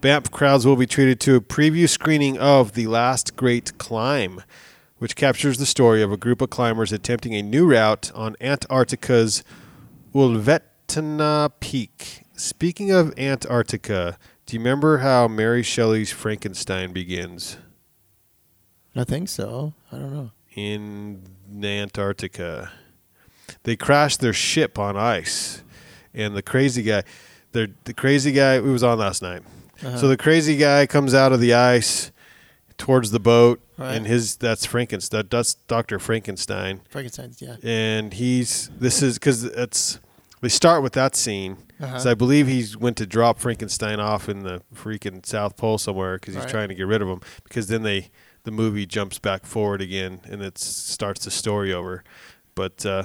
[0.02, 4.42] Banff crowds will be treated to a preview screening of The Last Great Climb,
[5.02, 9.44] which captures the story of a group of climbers attempting a new route on Antarctica's
[10.14, 12.22] Ulvetanna Peak.
[12.36, 17.58] Speaking of Antarctica, do you remember how Mary Shelley's Frankenstein begins?
[18.96, 19.74] I think so.
[19.92, 20.32] I don't know.
[20.56, 21.24] in
[21.64, 22.72] Antarctica.
[23.64, 25.64] They crashed their ship on ice,
[26.14, 27.02] and the crazy guy,
[27.54, 29.42] the crazy guy, it was on last night.
[29.84, 29.98] Uh-huh.
[29.98, 32.12] So the crazy guy comes out of the ice
[32.82, 33.94] towards the boat, Right.
[33.96, 35.28] and his that's Frankenstein.
[35.30, 37.58] That's Doctor Frankenstein, Frankenstein's, yeah.
[37.64, 40.00] and he's this is because it's
[40.42, 41.58] they start with that scene.
[41.80, 42.00] Uh-huh.
[42.00, 46.16] So I believe he went to drop Frankenstein off in the freaking South Pole somewhere
[46.18, 46.50] because he's Right.
[46.52, 47.22] trying to get rid of him.
[47.44, 48.10] Because then they
[48.44, 52.04] the movie jumps back forward again and it starts the story over.
[52.56, 53.04] But uh,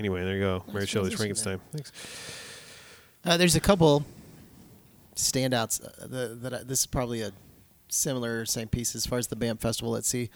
[0.00, 1.60] anyway, there you go, Mary Shelley's Frankenstein.
[1.70, 1.92] Thanks.
[3.24, 4.04] Uh, there's a couple
[5.14, 5.80] standouts.
[5.84, 7.30] Uh, the, that I, this is probably a
[7.88, 9.92] similar same piece as far as the BAM festival.
[9.92, 10.30] Let's see.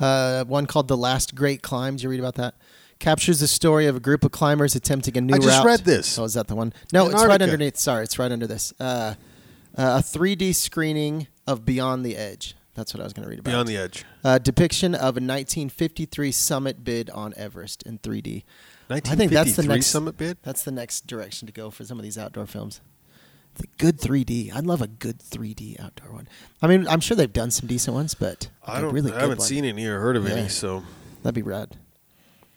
[0.00, 2.54] Uh, one called "The Last Great Climb." Did you read about that?
[2.98, 5.66] Captures the story of a group of climbers attempting a new I just route.
[5.66, 6.18] read this.
[6.18, 6.72] Oh, is that the one?
[6.92, 7.76] No, it's right underneath.
[7.76, 8.72] Sorry, it's right under this.
[8.80, 9.14] Uh,
[9.76, 12.56] uh, a 3D screening of Beyond the Edge.
[12.74, 13.50] That's what I was going to read about.
[13.52, 14.04] Beyond the Edge.
[14.24, 18.42] uh, depiction of a 1953 summit bid on Everest in 3D.
[18.90, 20.38] I think that's the next summit bid.
[20.42, 22.80] That's the next direction to go for some of these outdoor films.
[23.58, 24.54] The good 3D.
[24.54, 26.28] I'd love a good 3D outdoor one.
[26.62, 28.92] I mean, I'm sure they've done some decent ones, but I don't.
[28.94, 29.46] really I haven't one.
[29.46, 30.34] seen any or heard of Yeah.
[30.34, 30.48] any.
[30.48, 30.82] So
[31.22, 31.76] That'd be rad.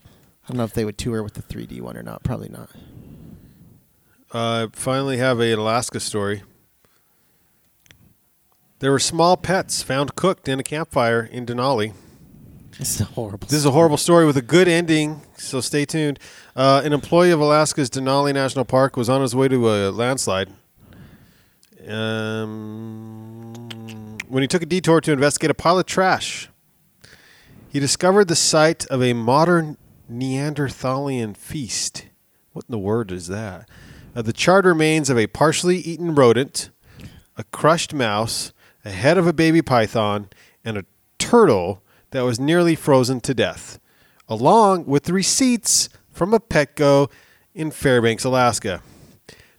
[0.06, 2.24] I don't know if they would tour with the 3D one or not.
[2.24, 2.70] Probably not.
[4.34, 6.44] I finally have a Alaska story.
[8.80, 11.94] There were small pets found cooked in a campfire in Denali.
[12.80, 13.48] This is a horrible.
[13.48, 16.18] This is a horrible story with a good ending, so stay tuned.
[16.56, 20.50] Uh, an employee of Alaska's Denali National Park was on his way to a landslide.
[21.88, 23.54] Um,
[24.28, 26.50] when he took a detour to investigate a pile of trash,
[27.70, 29.78] he discovered the site of a modern
[30.12, 32.08] Neanderthalian feast.
[32.54, 33.70] What in the word is that?
[34.16, 36.70] Uh, the charred remains of a partially eaten rodent,
[37.38, 38.52] a crushed mouse,
[38.84, 40.30] a head of a baby python,
[40.66, 40.86] and a
[41.18, 43.80] turtle that was nearly frozen to death,
[44.28, 47.10] along with the receipts from a Petco
[47.56, 48.82] in Fairbanks, Alaska.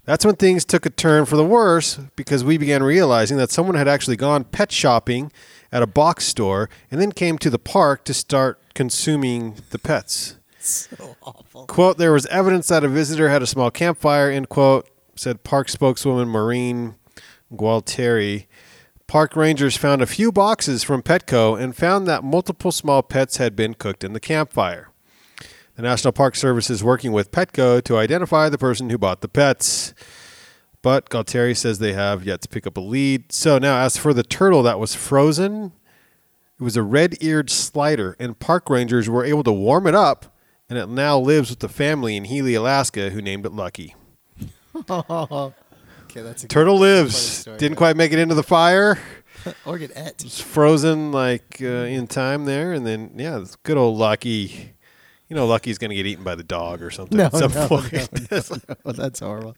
[0.04, 3.76] That's when things took a turn for the worse because we began realizing that someone
[3.76, 5.30] had actually gone pet shopping
[5.70, 10.36] at a box store and then came to the park to start consuming the pets.
[10.58, 11.66] So awful.
[11.66, 15.68] Quote, there was evidence that a visitor had a small campfire, end quote, said park
[15.68, 16.96] spokeswoman Maureen
[17.54, 18.46] Gualtieri.
[19.06, 23.54] Park rangers found a few boxes from Petco and found that multiple small pets had
[23.54, 24.91] been cooked in the campfire.
[25.82, 29.26] The National Park Service is working with Petco to identify the person who bought the
[29.26, 29.94] pets.
[30.80, 33.32] But Gualtieri says they have yet to pick up a lead.
[33.32, 35.72] So now, as for the turtle that was frozen,
[36.60, 40.32] it was a red eared slider, and park rangers were able to warm it up,
[40.70, 43.96] and it now lives with the family in Healy, Alaska, who named it Lucky.
[44.88, 47.16] Okay, that's a Turtle lives.
[47.16, 49.00] story, Didn't quite make it into the fire.
[49.64, 50.22] or get et.
[50.22, 54.71] It's frozen like uh, in time there, and then yeah, it's good old Lucky.
[55.32, 57.52] You know, Lucky's going to get eaten by the dog or something No, at some
[57.54, 57.90] no, point.
[57.90, 58.42] no, no,
[58.84, 59.56] no, that's horrible.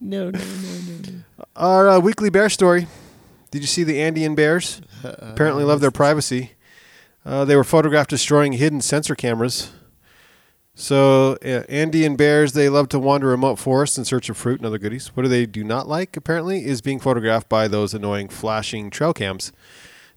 [0.00, 1.44] No, no, no, no, no.
[1.54, 2.86] Our uh, weekly bear story.
[3.50, 4.80] Did you see the Andean bears?
[5.04, 6.52] Apparently, love their privacy.
[7.26, 9.70] Uh, they were photographed destroying hidden sensor cameras.
[10.74, 14.66] So, uh, Andean bears, they love to wander remote forests in search of fruit and
[14.66, 15.08] other goodies.
[15.08, 19.12] What do they do not like, apparently, is being photographed by those annoying flashing trail
[19.12, 19.52] cams.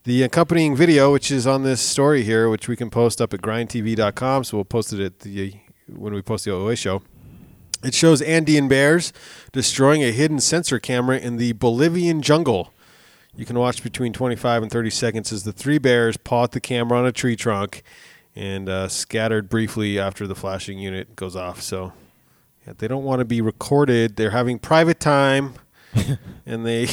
[0.05, 3.41] The accompanying video, which is on this story here, which we can post up at
[3.41, 5.53] grindtv.com, so we'll post it at the
[5.87, 7.01] when we post the OOA show.
[7.83, 9.11] It shows Andean bears
[9.51, 12.73] destroying a hidden sensor camera in the Bolivian jungle.
[13.35, 16.59] You can watch between 25 and 30 seconds as the three bears paw at the
[16.59, 17.83] camera on a tree trunk
[18.35, 21.61] and uh, scattered briefly after the flashing unit goes off.
[21.61, 21.93] So
[22.65, 24.15] yeah, they don't want to be recorded.
[24.15, 25.55] They're having private time,
[26.45, 26.87] and they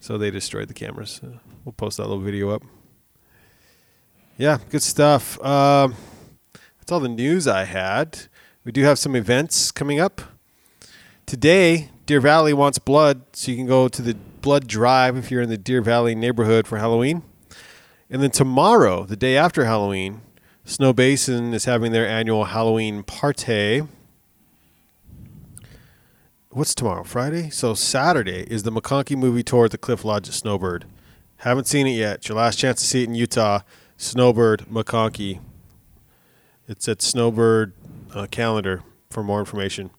[0.00, 1.20] so they destroyed the cameras.
[1.22, 2.62] Uh, we'll post that little video up.
[4.36, 5.42] Yeah, good stuff.
[5.44, 5.94] Um,
[6.78, 8.20] that's all the news I had.
[8.64, 10.22] We do have some events coming up.
[11.26, 15.42] Today, Deer Valley wants blood, so you can go to the blood drive if you're
[15.42, 17.22] in the Deer Valley neighborhood for Halloween.
[18.08, 20.22] And then tomorrow, the day after Halloween,
[20.66, 23.82] Snowbasin is having their annual Halloween party.
[26.50, 27.04] What's tomorrow?
[27.04, 27.50] Friday?
[27.50, 30.84] So Saturday is the McConkey movie tour at the Cliff Lodge at Snowbird.
[31.40, 32.16] Haven't seen it yet.
[32.16, 33.60] It's your last chance to see it in Utah.
[33.96, 35.40] Snowbird McConkey.
[36.68, 37.72] It's at Snowbird
[38.14, 39.90] uh, calendar for more information.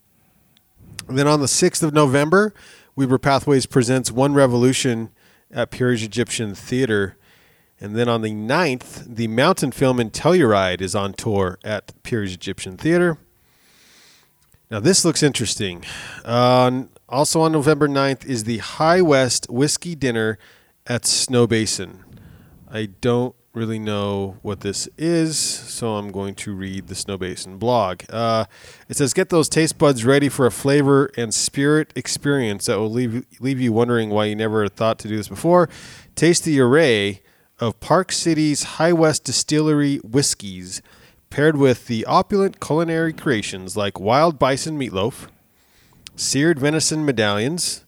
[1.07, 2.53] And then on the 6th of November,
[2.95, 5.09] Weber Pathways presents One Revolution
[5.49, 7.17] at Peery's Egyptian Theater.
[7.79, 12.77] And then on the 9th, the Mountainfilm and Telluride is on tour at Peery's Egyptian
[12.77, 13.17] Theater.
[14.69, 15.83] Now, this looks interesting.
[16.23, 20.37] Uh, also on November 9th is the High West Whiskey Dinner
[20.91, 21.99] at Snowbasin.
[22.69, 28.01] I don't really know what this is, so I'm going to read the Snowbasin blog.
[28.09, 28.43] Uh,
[28.89, 32.91] it says, "Get those taste buds ready for a flavor and spirit experience that will
[32.91, 35.69] leave leave you wondering why you never thought to do this before.
[36.15, 37.21] Taste the array
[37.57, 40.81] of Park City's High West Distillery whiskeys,
[41.29, 45.27] paired with the opulent culinary creations like wild bison meatloaf,
[46.17, 47.85] seared venison medallions."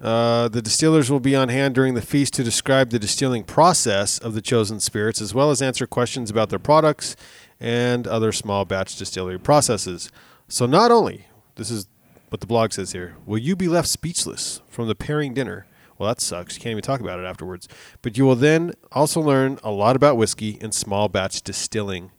[0.00, 4.18] Uh, the distillers will be on hand during the feast to describe the distilling process
[4.18, 7.16] of the chosen spirits, as well as answer questions about their products
[7.58, 10.10] and other small batch distillery processes.
[10.48, 11.88] So, not only, this is
[12.28, 15.66] what the blog says here, will you be left speechless from the pairing dinner?
[15.98, 16.56] Well, that sucks.
[16.56, 17.68] You can't even talk about it afterwards.
[18.02, 22.10] But you will then also learn a lot about whiskey and small batch distilling.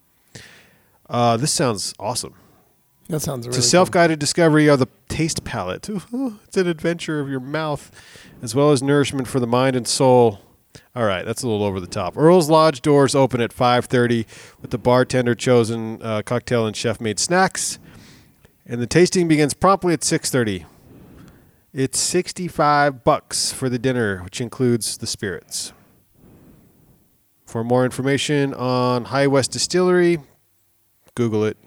[1.08, 2.34] Uh, this sounds awesome.
[3.10, 5.90] That sounds really It's a self-guided discovery of the taste palette.
[5.90, 7.92] Ooh, it's an adventure of your mouth,
[8.42, 10.42] as well as nourishment for the mind and soul.
[10.96, 12.18] All right, that's a little over the top.
[12.18, 14.26] Earl's Lodge doors open at 5:30
[14.62, 17.80] with the bartender chosen uh, cocktail and chef-made snacks,
[18.66, 20.66] and the tasting begins promptly at 6:30.
[21.74, 25.72] It's 65 bucks for the dinner, which includes the spirits.
[27.46, 30.20] For more information on High West Distillery,
[31.16, 31.58] Google it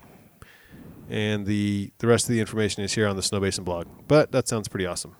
[1.10, 3.86] and the the rest of the information is here on the Snowbasin blog.
[4.08, 5.16] But that sounds pretty awesome.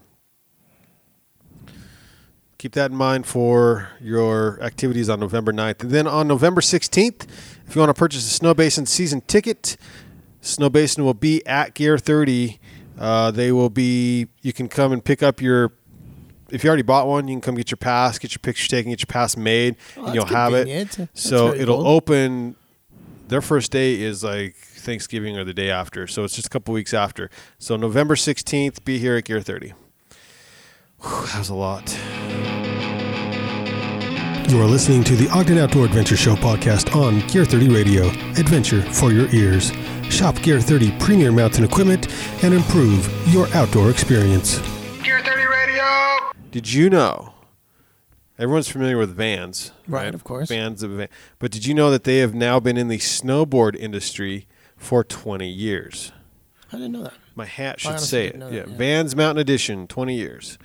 [2.59, 5.81] Keep that in mind for your activities on November 9th.
[5.83, 7.27] And then on November 16th,
[7.67, 9.79] if you want to purchase a Snowbasin season ticket,
[10.43, 12.61] Snowbasin will be at Gear 30.
[12.99, 15.73] Uh, they will be, you can come and pick up your,
[16.51, 18.91] if you already bought one, you can come get your pass, get your picture taken,
[18.93, 20.91] get your pass made, Oh, and you'll have it.
[20.99, 21.87] That's So it'll cool.
[21.87, 22.57] open
[23.29, 26.07] their first day is like Thanksgiving or the day after.
[26.07, 27.31] So it's just a couple weeks after.
[27.59, 29.75] So November 16th, be here at Gear 30.
[31.03, 31.97] Whew, that was a lot.
[34.51, 38.09] You are listening to the Ogden Outdoor Adventure Show podcast on Gear 30 Radio.
[38.37, 39.71] Adventure for your ears.
[40.11, 42.09] Shop Gear 30 premier mountain equipment
[42.43, 44.59] and improve your outdoor experience.
[45.05, 45.85] Gear 30 Radio.
[46.51, 47.33] Did you know?
[48.41, 50.49] Everyone's familiar with Vans, Right, of course.
[50.49, 51.09] Vans of van.
[51.39, 54.49] But did you know that they have now been in the snowboard industry
[54.81, 56.11] for 20 years?
[56.73, 57.15] I didn't know that.
[57.35, 58.37] My hat should say it.
[58.37, 58.49] yeah.
[58.51, 58.65] yeah.
[58.67, 60.59] Vans Mountain Edition, 20 years.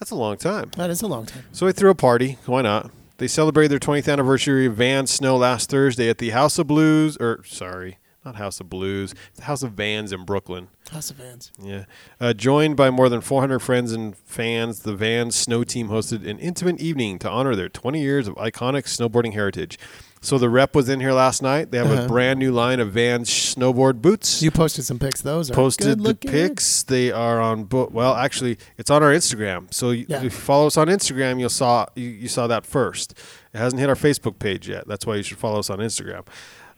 [0.00, 0.70] That's a long time.
[0.76, 1.44] That is a long time.
[1.52, 2.38] So they threw a party.
[2.46, 2.90] Why not?
[3.18, 7.16] They celebrated their 20th anniversary of Vans Snow last Thursday at the House of Blues,
[7.18, 10.68] or sorry, not House of Blues, the House of Vans in Brooklyn.
[10.90, 11.50] House of Vans.
[11.62, 11.84] Yeah.
[12.20, 16.38] Uh, joined by more than 400 friends and fans, the Vans Snow team hosted an
[16.38, 19.78] intimate evening to honor their 20 years of iconic snowboarding heritage.
[20.26, 21.70] So the rep was in here last night.
[21.70, 22.08] They have a Uh-huh.
[22.08, 24.42] brand new line of Vans snowboard boots.
[24.42, 25.20] You posted some pics.
[25.22, 26.82] Those are posted good the pics.
[26.82, 29.72] They are on bo- well, actually, it's on our Instagram.
[29.72, 30.16] So you, Yeah.
[30.16, 33.14] if you follow us on Instagram, you'll saw you, you saw that first.
[33.54, 34.88] It hasn't hit our Facebook page yet.
[34.88, 36.22] That's why you should follow us on Instagram.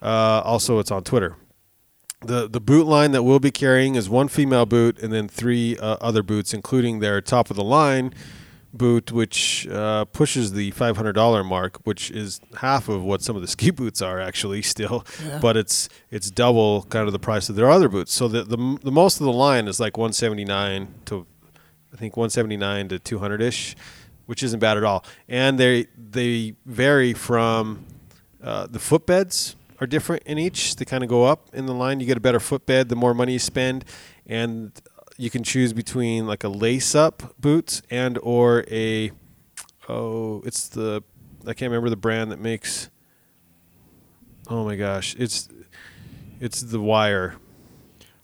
[0.02, 1.36] Uh, also, it's on Twitter.
[2.20, 5.74] The the boot line that we'll be carrying is one female boot and then three
[5.78, 8.12] uh, other boots, including their top of the line
[8.78, 13.36] boot, which uh, pushes the five hundred dollar mark, which is half of what some
[13.36, 15.38] of the ski boots are actually still, Yeah.
[15.42, 18.12] but it's it's double kind of the price of their other boots.
[18.14, 21.26] So the the, the most of the line is like one seventy nine to
[21.92, 23.74] I think one seventy nine to two hundred ish,
[24.26, 25.04] which isn't bad at all.
[25.28, 27.84] And they they vary from
[28.42, 30.76] uh, the footbeds are different in each.
[30.76, 32.00] They kind of go up in the line.
[32.00, 33.84] You get a better footbed the more money you spend,
[34.26, 34.72] and
[35.18, 39.10] you can choose between like a lace up boots and or a
[39.88, 41.02] oh it's the
[41.42, 42.88] I can't remember the brand that makes.
[44.48, 45.48] Oh my gosh, it's
[46.40, 47.36] it's the wire.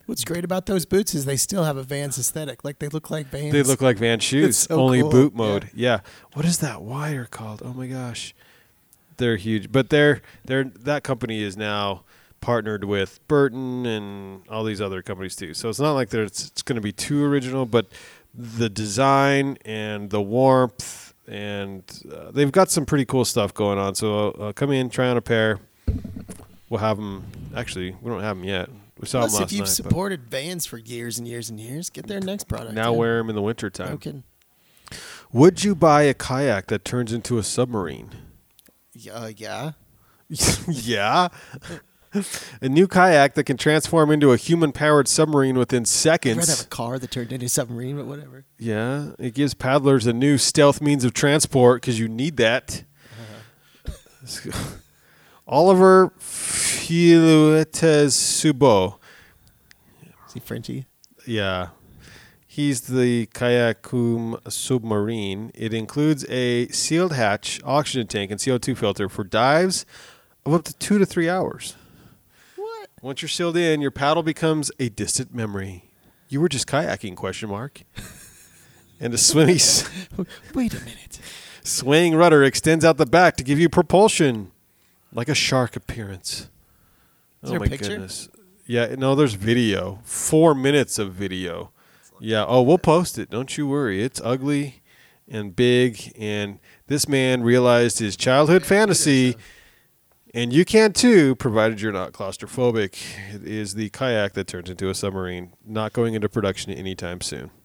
[0.06, 2.64] What's great about those boots is they still have a Vans aesthetic.
[2.64, 3.52] Like they look like Vans.
[3.52, 5.10] They look like Van shoes, so only cool.
[5.10, 5.70] boot mode.
[5.74, 6.00] Yeah.
[6.34, 7.62] What is that wire called?
[7.64, 8.34] Oh my gosh,
[9.16, 9.72] they're huge.
[9.72, 12.04] But they're they're that company is now
[12.44, 15.54] partnered with Burton and all these other companies too.
[15.54, 17.86] So it's not like there's it's going to be too original, but
[18.34, 21.82] the design and the warmth and
[22.12, 23.94] uh, they've got some pretty cool stuff going on.
[23.94, 25.58] So uh, come in, try on a pair.
[26.68, 27.24] We'll have them.
[27.56, 28.68] Actually, we don't have them yet.
[29.00, 29.68] We saw Plus, them if you've night.
[29.68, 32.74] supported Vans for years and years and years, get their next product.
[32.74, 33.90] now wear them in the wintertime.
[33.92, 34.22] No kidding.
[35.32, 38.10] Would you buy a kayak that turns into a submarine?
[39.10, 39.72] Uh, yeah.
[40.68, 41.28] yeah.
[42.60, 46.36] A new kayak that can transform into a human powered submarine within seconds.
[46.36, 48.44] I'd rather have a car that turned into a submarine, but whatever.
[48.58, 49.12] Yeah.
[49.18, 52.84] It gives paddlers a new stealth means of transport because you need that.
[55.46, 57.74] Oliver Filuetes
[58.12, 58.98] Subo.
[60.26, 60.86] Is he Frenchy?
[61.26, 61.68] Yeah.
[62.46, 65.50] He's the Kayakum submarine.
[65.54, 69.84] It includes a sealed hatch, oxygen tank, and CO2 filter for dives
[70.46, 71.74] of up to two to three hours.
[73.04, 75.84] Once you're sealed in, your paddle becomes a distant memory.
[76.30, 77.16] You were just kayaking?
[77.16, 77.82] Question mark.
[79.00, 79.86] And a swimmy, s-
[80.54, 81.18] Wait a minute.
[81.64, 84.52] swaying rudder extends out the back to give you propulsion,
[85.12, 86.42] like a shark appearance.
[86.42, 86.48] Is
[87.42, 87.88] oh there a my picture?
[87.88, 88.28] goodness!
[88.66, 89.98] Yeah, no, there's video.
[90.04, 91.72] Four minutes of video.
[92.20, 92.44] Yeah.
[92.46, 93.28] Oh, we'll post it.
[93.30, 94.02] Don't you worry.
[94.02, 94.80] It's ugly
[95.28, 99.34] and big, and this man realized his childhood fantasy.
[100.34, 103.00] And you can too, provided you're not claustrophobic.
[103.32, 107.50] It is the kayak that turns into a submarine, not going into production anytime soon.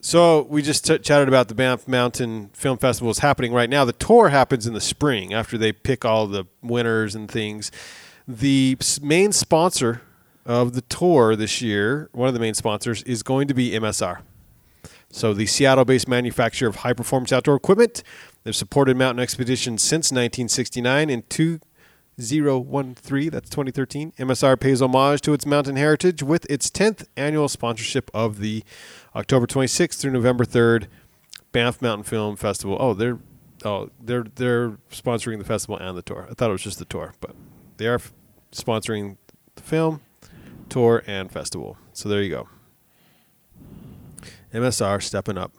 [0.00, 3.84] So we just t- chatted about the Banff Mountain Film Festival is happening right now.
[3.84, 7.72] The tour happens in the spring after they pick all the winners and things.
[8.26, 10.02] The main sponsor
[10.46, 14.20] of the tour this year, one of the main sponsors, is going to be MSR.
[15.10, 18.02] So the Seattle-based manufacturer of high-performance outdoor equipment.
[18.44, 24.12] They've supported mountain expeditions since 1969 in 2013, that's 2013.
[24.18, 28.64] MSR pays homage to its mountain heritage with its 10th annual sponsorship of the
[29.14, 30.86] October 26th through November 3rd
[31.52, 32.76] Banff Mountain Film Festival.
[32.80, 33.18] Oh, they're
[33.64, 36.26] oh, they're they're sponsoring the festival and the tour.
[36.30, 37.34] I thought it was just the tour, but
[37.78, 38.12] they are f-
[38.52, 39.16] sponsoring
[39.54, 40.02] the film,
[40.68, 41.78] tour and festival.
[41.92, 42.48] So there you go.
[44.52, 45.52] MSR stepping up.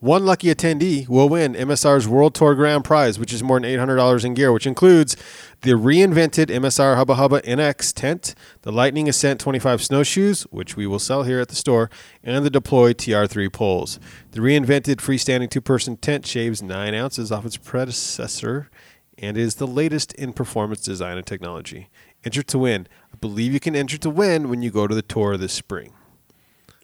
[0.00, 4.24] One lucky attendee will win MSR's World Tour Grand Prize, which is more than $800
[4.24, 5.16] in gear, which includes
[5.62, 10.98] the reinvented MSR Hubba Hubba NX tent, the Lightning Ascent 25 snowshoes, which we will
[10.98, 11.90] sell here at the store,
[12.22, 13.98] and the Deploy TR3 poles.
[14.32, 18.70] The reinvented freestanding two person tent shaves 9 ounces off its predecessor
[19.18, 21.88] and is the latest in performance design and technology.
[22.24, 22.86] Enter to win.
[23.12, 25.92] I believe you can enter to win when you go to the tour this spring.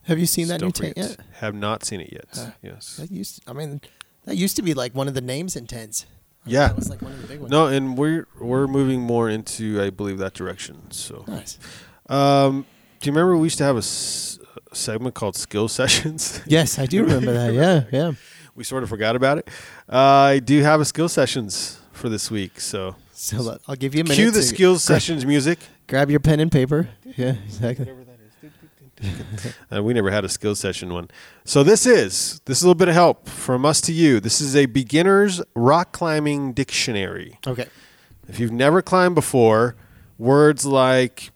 [0.06, 1.16] Have you seen that new tent yet?
[1.40, 2.26] Have not seen it yet.
[2.38, 2.96] Uh, yes.
[2.98, 3.40] That used.
[3.46, 3.80] I mean,
[4.24, 6.06] That used to be like one of the names in tents.
[6.46, 6.68] Yeah.
[6.68, 7.50] That was like one of the big ones.
[7.50, 10.90] No, and we're we're moving more into, I believe, that direction.
[10.90, 11.58] So, Nice.
[12.10, 12.66] um,
[13.00, 14.38] do you remember we used to have a, s-
[14.70, 16.42] a segment called Skill Sessions?
[16.46, 17.54] Yes, I do remember that.
[17.62, 18.12] Yeah, yeah.
[18.54, 19.48] we sort of forgot about it.
[19.88, 19.96] Uh,
[20.36, 24.04] I do have a Skill Sessions for this week, so So I'll give you a
[24.04, 24.16] minute.
[24.16, 25.58] cue the to Skills gra- Sessions music.
[25.86, 26.88] Grab your pen and paper.
[27.16, 27.86] Yeah, exactly.
[29.74, 31.10] Uh, we never had a skill session one.
[31.44, 34.20] So this is this is a little bit of help from us to you.
[34.20, 37.38] This is a beginner's rock climbing dictionary.
[37.46, 37.66] Okay.
[38.28, 39.74] If you've never climbed before,
[40.18, 41.32] words like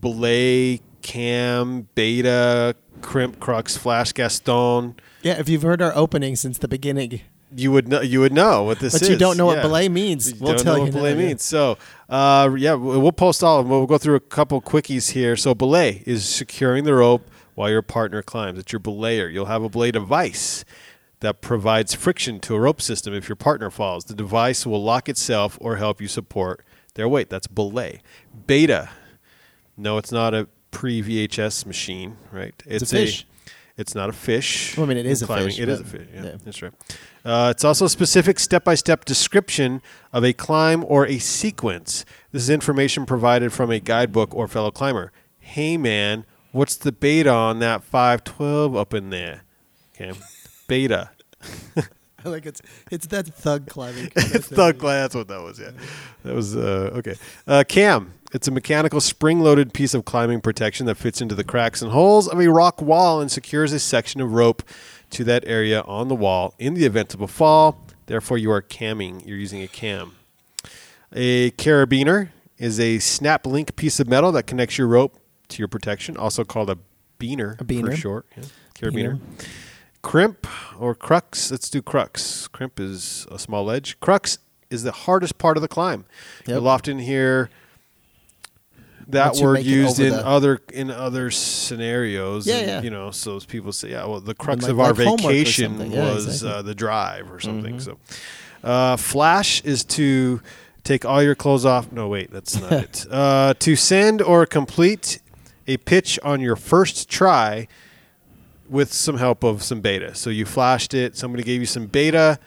[0.00, 6.68] belay, cam, beta, crimp, crux, flash, gaston, Yeah, if you've heard our opening since the
[6.68, 7.20] beginning,
[7.54, 9.08] you would know you would know what this but is.
[9.08, 9.62] But you don't know what Yeah.
[9.62, 11.26] belay means, You we'll don't tell know you what belay now, yeah.
[11.28, 11.44] means.
[11.44, 11.78] So,
[12.08, 13.70] uh, yeah, we- we'll post all of them.
[13.70, 15.36] We'll go through a couple quickies here.
[15.36, 18.58] So, belay is securing the rope while your partner climbs.
[18.58, 19.32] It's your belayer.
[19.32, 20.64] You'll have a belay device
[21.20, 24.04] that provides friction to a rope system if your partner falls.
[24.04, 27.28] The device will lock itself or help you support their weight.
[27.30, 28.02] That's belay.
[28.46, 28.90] Beta.
[29.76, 32.54] No, it's not a pre VHS machine, right?
[32.66, 33.26] It's a fish.
[33.78, 34.76] It's not a fish.
[34.76, 36.08] Well, I mean, it is in a fish, It is a fish.
[36.12, 36.36] Yeah, yeah.
[36.44, 36.72] that's right.
[37.24, 39.80] Uh, it's also a specific step-by-step description
[40.12, 42.04] of a climb or a sequence.
[42.32, 45.12] This is information provided from a guidebook or fellow climber.
[45.38, 49.44] Hey, man, what's the beta on that 512 up in there?
[49.94, 50.12] Okay,
[50.66, 51.10] beta.
[52.24, 52.60] like it's
[52.90, 54.10] it's that thug climbing.
[54.16, 55.00] it's thug climb.
[55.02, 55.58] That's what that was.
[55.60, 55.70] Yeah,
[56.24, 57.14] that was uh, okay.
[57.46, 58.14] Uh, cam.
[58.32, 62.28] It's a mechanical spring-loaded piece of climbing protection that fits into the cracks and holes
[62.28, 64.62] of a rock wall and secures a section of rope
[65.10, 67.86] to that area on the wall in the event of a fall.
[68.04, 69.26] Therefore, you are camming.
[69.26, 70.16] You're using a cam.
[71.12, 75.68] A carabiner is a snap link piece of metal that connects your rope to your
[75.68, 76.76] protection, also called a
[77.18, 77.90] beaner, A beaner.
[77.92, 78.26] for short.
[78.36, 78.44] Yeah.
[78.74, 79.20] Carabiner.
[80.02, 80.46] Crimp
[80.78, 81.50] or crux.
[81.50, 82.46] Let's do crux.
[82.48, 83.98] Crimp is a small ledge.
[84.00, 84.38] Crux
[84.70, 86.04] is the hardest part of the climb.
[86.46, 86.48] Yep.
[86.56, 87.50] You'll often hear
[89.08, 92.46] that Once word used in the- other in other scenarios.
[92.46, 92.82] Yeah, and, yeah.
[92.82, 95.90] You know, so people say, "Yeah, well, the crux like- of our like vacation.
[95.90, 96.48] Yeah, was exactly.
[96.50, 96.58] Mm-hmm.
[96.58, 97.98] uh, the drive or something." So,
[98.62, 100.42] uh, flash is to
[100.84, 101.90] take all your clothes off.
[101.90, 103.06] No, wait, that's not it.
[103.10, 105.20] Uh, to send or complete
[105.66, 107.66] a pitch on your first try
[108.68, 110.14] with some help of some beta.
[110.14, 112.38] So you flashed it, somebody gave you some beta,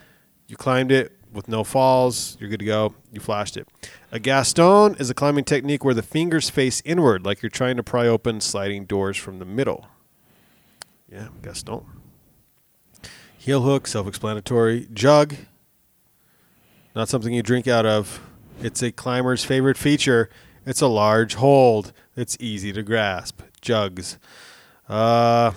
[0.48, 3.68] you climbed it with no falls, you're good to go, you flashed it.
[4.12, 7.84] A gaston is a climbing technique where the fingers face inward, like you're trying to
[7.84, 9.88] pry open sliding doors from the middle.
[11.10, 11.86] Yeah, gaston.
[13.38, 14.88] Heel hook, self explanatory.
[14.94, 15.36] Jug,
[16.96, 18.22] not something you drink out of.
[18.62, 20.30] It's a climber's favorite feature.
[20.66, 21.94] It's a large hold.
[22.16, 23.42] It's easy to grasp.
[23.62, 24.20] Jugs.
[24.88, 25.54] Uh,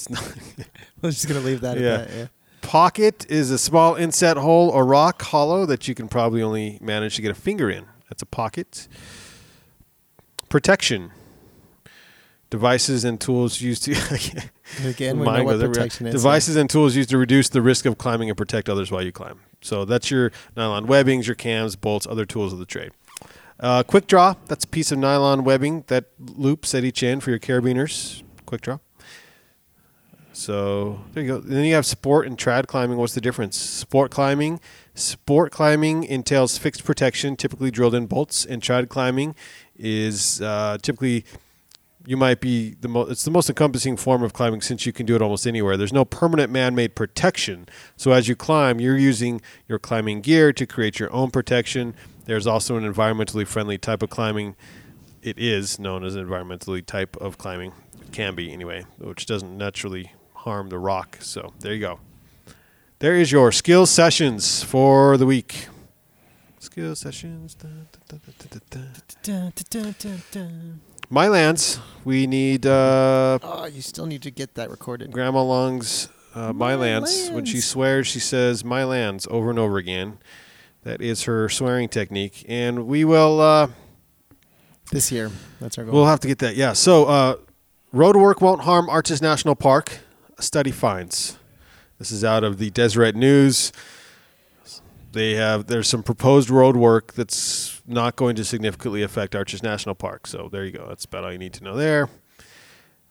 [0.00, 0.66] it's not.
[1.02, 1.88] We're just gonna leave that Yeah.
[1.94, 2.16] at that.
[2.16, 2.26] Yeah.
[2.62, 7.16] Pocket is a small inset hole or rock hollow that you can probably only manage
[7.16, 7.86] to get a finger in.
[8.08, 8.86] That's a pocket.
[10.48, 11.10] Protection.
[12.50, 13.92] Devices and tools used to.
[14.84, 16.14] Again, we know what protection is.
[16.14, 19.12] Devices and tools used to reduce the risk of climbing and protect others while you
[19.12, 19.40] climb.
[19.62, 22.90] So that's your nylon webbings, your cams, bolts, other tools of the trade.
[23.60, 24.34] Uh, quick draw.
[24.46, 28.22] That's a piece of nylon webbing that loops at each end for your carabiners.
[28.46, 28.78] Quick draw.
[30.40, 31.38] So there you go.
[31.38, 32.96] Then you have sport and trad climbing.
[32.96, 33.58] What's the difference?
[33.58, 34.58] Sport climbing.
[34.94, 39.34] Sport climbing entails fixed protection, typically drilled in bolts, and trad climbing
[39.76, 41.26] is uh, typically
[42.06, 43.10] you might be the most.
[43.10, 45.76] It's the most encompassing form of climbing since you can do it almost anywhere.
[45.76, 47.68] There's no permanent man-made protection.
[47.98, 51.94] So as you climb, you're using your climbing gear to create your own protection.
[52.24, 54.56] There's also an environmentally friendly type of climbing.
[55.22, 57.74] It is known as an environmentally type of climbing.
[58.00, 60.12] It can be anyway, which doesn't naturally
[60.44, 61.18] harm the rock.
[61.20, 62.00] So there you go.
[62.98, 65.66] There is your skill sessions for the week.
[66.58, 67.56] Skill sessions.
[71.08, 71.80] My lands.
[72.04, 75.10] We need uh, Oh, you still need to get that recorded.
[75.12, 77.30] Grandma Long's uh, my, My lands.
[77.30, 80.18] When she swears, she says my lands over and over again.
[80.84, 83.40] That is her swearing technique, and we will.
[83.40, 83.68] Uh,
[84.92, 85.30] This year,
[85.60, 85.92] that's our goal.
[85.94, 86.56] We'll have to get that.
[86.56, 86.72] Yeah.
[86.72, 87.36] So, uh,
[87.92, 89.98] road work won't harm Arches National Park.
[90.40, 91.38] Study finds.
[91.98, 93.72] This is out of the Deseret News.
[95.12, 99.94] They have there's some proposed road work that's not going to significantly affect Arches National
[99.94, 100.26] Park.
[100.26, 100.86] So there you go.
[100.88, 102.08] That's about all you need to know there.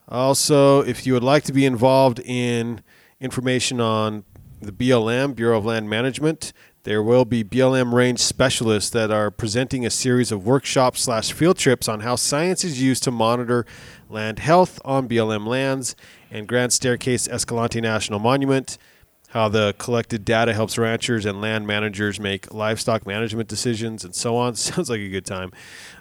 [0.07, 2.81] Also, if you would like to be involved in
[3.19, 4.23] information on
[4.61, 6.51] the BLM, Bureau of Land Management,
[6.89, 11.55] there will be BLM range specialists that are presenting a series of workshops slash field
[11.55, 13.63] trips on how science is used to monitor
[14.09, 15.95] land health on BLM lands
[16.31, 18.79] and Grand Staircase Escalante National Monument.
[19.27, 24.35] how the collected data helps ranchers and land managers make livestock management decisions, and so
[24.35, 24.55] on.
[24.55, 25.51] Sounds like a good time.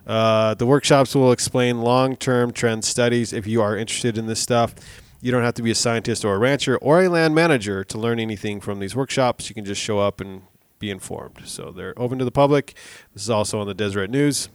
[0.06, 4.40] Uh, the workshops will explain long term trend studies if you are interested in this
[4.40, 4.74] stuff.
[5.20, 7.98] You don't have to be a scientist or a rancher or a land manager to
[7.98, 9.50] learn anything from these workshops.
[9.50, 10.47] You can just show up and
[10.78, 11.42] be informed.
[11.44, 12.74] So they're open to the public.
[13.14, 14.48] This is also on the Deseret News.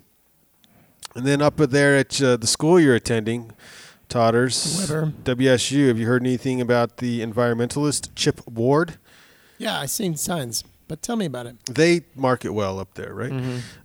[1.16, 3.52] And then up there at uh, the school you're attending,
[4.10, 5.14] Totters, Weber.
[5.24, 8.98] WSU, have you heard anything about the environmentalist Chip Ward?
[9.58, 11.56] Yeah, I've seen signs, but tell me about it.
[11.66, 13.32] They market well up there, right?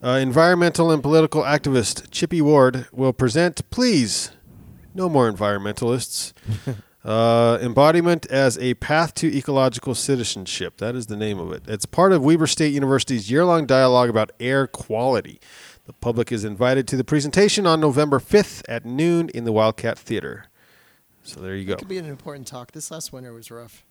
[0.03, 4.30] Uh, environmental and political activist Chippy Ward will present Please,
[4.95, 6.32] No More Environmentalists.
[7.05, 10.78] uh, embodiment as a path to ecological citizenship.
[10.78, 11.62] That is the name of it.
[11.66, 15.40] It's part of Weber State University's year long dialogue about air quality.
[15.86, 19.99] The public is invited to the presentation on November 5th at noon in the Wildcat
[19.99, 20.46] Theater.
[21.22, 21.76] So there you go.
[21.76, 22.72] Could be an important talk.
[22.72, 23.84] This last winter was rough.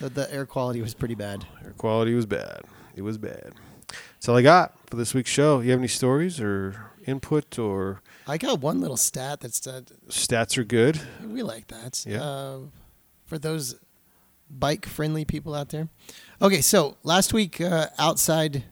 [0.00, 1.44] The, the air quality was pretty bad.
[1.64, 2.60] Air quality was bad.
[2.94, 3.52] It was bad.
[3.88, 5.60] That's all I got for this week's show.
[5.60, 10.58] You have any stories or input or I got one little stat that's uh, stats
[10.58, 11.00] are good?
[11.24, 12.04] we like that.
[12.06, 12.22] Yeah.
[12.22, 12.58] Uh,
[13.26, 13.76] for those
[14.50, 15.88] bike friendly people out there.
[16.40, 18.64] Okay, so last week, uh, outside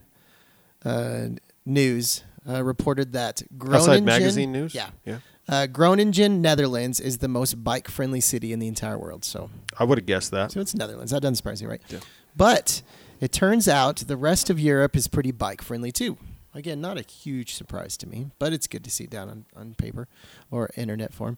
[0.85, 1.29] uh,
[1.65, 4.75] news uh, reported that Groningen, Outside magazine news?
[4.75, 4.91] Yeah.
[5.05, 5.19] Yeah.
[5.49, 9.25] Uh, Groningen, Netherlands, is the most bike friendly city in the entire world.
[9.25, 10.53] So, I would have guessed that.
[10.53, 11.11] so it's Netherlands.
[11.11, 11.83] That doesn't surprise you, right?
[11.89, 11.99] Yeah.
[12.37, 12.83] But
[13.21, 16.17] it turns out the rest of Europe is pretty bike friendly too.
[16.57, 19.45] Again, not a huge surprise to me, but it's good to see it down on,
[19.57, 20.07] on paper
[20.53, 21.37] or internet form.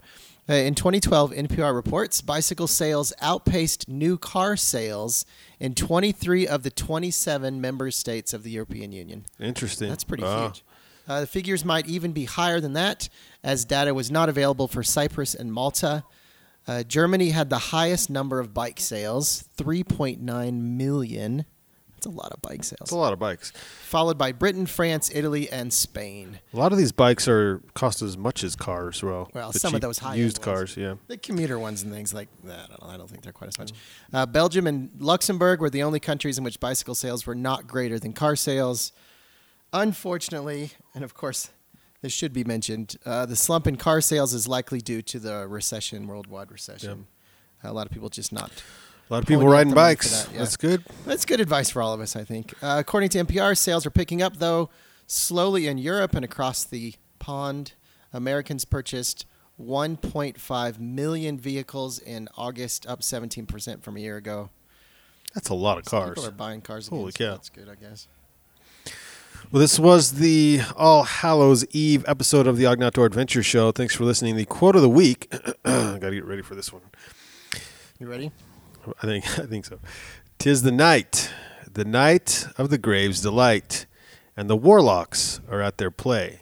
[0.49, 5.25] Uh, in 2012, NPR reports bicycle sales outpaced new car sales
[5.59, 9.25] in 23 of the 27 member states of the European Union.
[9.41, 9.89] Interesting.
[9.89, 10.49] That's pretty Wow.
[10.49, 10.63] huge.
[11.09, 13.09] Uh, the figures might even be higher than that,
[13.43, 16.05] as data was not available for Cyprus and Malta.
[16.69, 21.45] Uh, Germany had the highest number of bike sales, 3.9 million.
[22.07, 22.79] That's a lot of bike sales.
[22.83, 23.51] It's a lot of bikes.
[23.83, 26.39] Followed by Britain, France, Italy, and Spain.
[26.55, 29.03] A lot of these bikes are cost as much as cars.
[29.03, 30.77] Well, Well, some of those high used cars.
[30.77, 30.95] Yeah.
[31.09, 32.71] The commuter ones and things like that.
[32.71, 33.73] I don't, I don't think they're quite as much.
[34.13, 37.99] Uh, Belgium and Luxembourg were the only countries in which bicycle sales were not greater
[37.99, 38.93] than car sales.
[39.73, 41.51] Unfortunately, and of course,
[42.03, 45.47] this should be mentioned, uh, the slump in car sales is likely due to the
[45.49, 47.07] recession, worldwide recession.
[47.65, 48.51] A lot of people just not.
[49.09, 50.25] A lot of people riding the money for bikes.
[50.25, 50.39] that, yeah.
[50.41, 50.85] That's good.
[51.05, 52.55] That's good advice for all of us, I think.
[52.63, 54.69] Uh, according to NPR, sales are picking up, though,
[55.07, 57.75] slowly in Europe and across the pond.
[58.13, 59.25] Americans purchased
[59.61, 64.51] 1.5 million vehicles in August, up 17% from a year ago.
[65.35, 66.15] That's a lot of So cars.
[66.15, 66.99] People are buying cars again.
[66.99, 67.31] Holy so.
[67.31, 68.09] That's good, I guess.
[69.53, 73.71] Well, this was the All Hallows Eve episode of the Ogden Outdoor Adventure Show.
[73.71, 74.35] Thanks for listening.
[74.35, 75.31] The quote of the week.
[75.65, 76.83] Got to get ready for this one.
[78.01, 78.33] You ready?
[79.03, 79.79] I think I think so.
[80.39, 81.31] Tis the night,
[81.73, 83.87] the night of the grave's delight,
[84.37, 86.41] and the warlocks are at their play.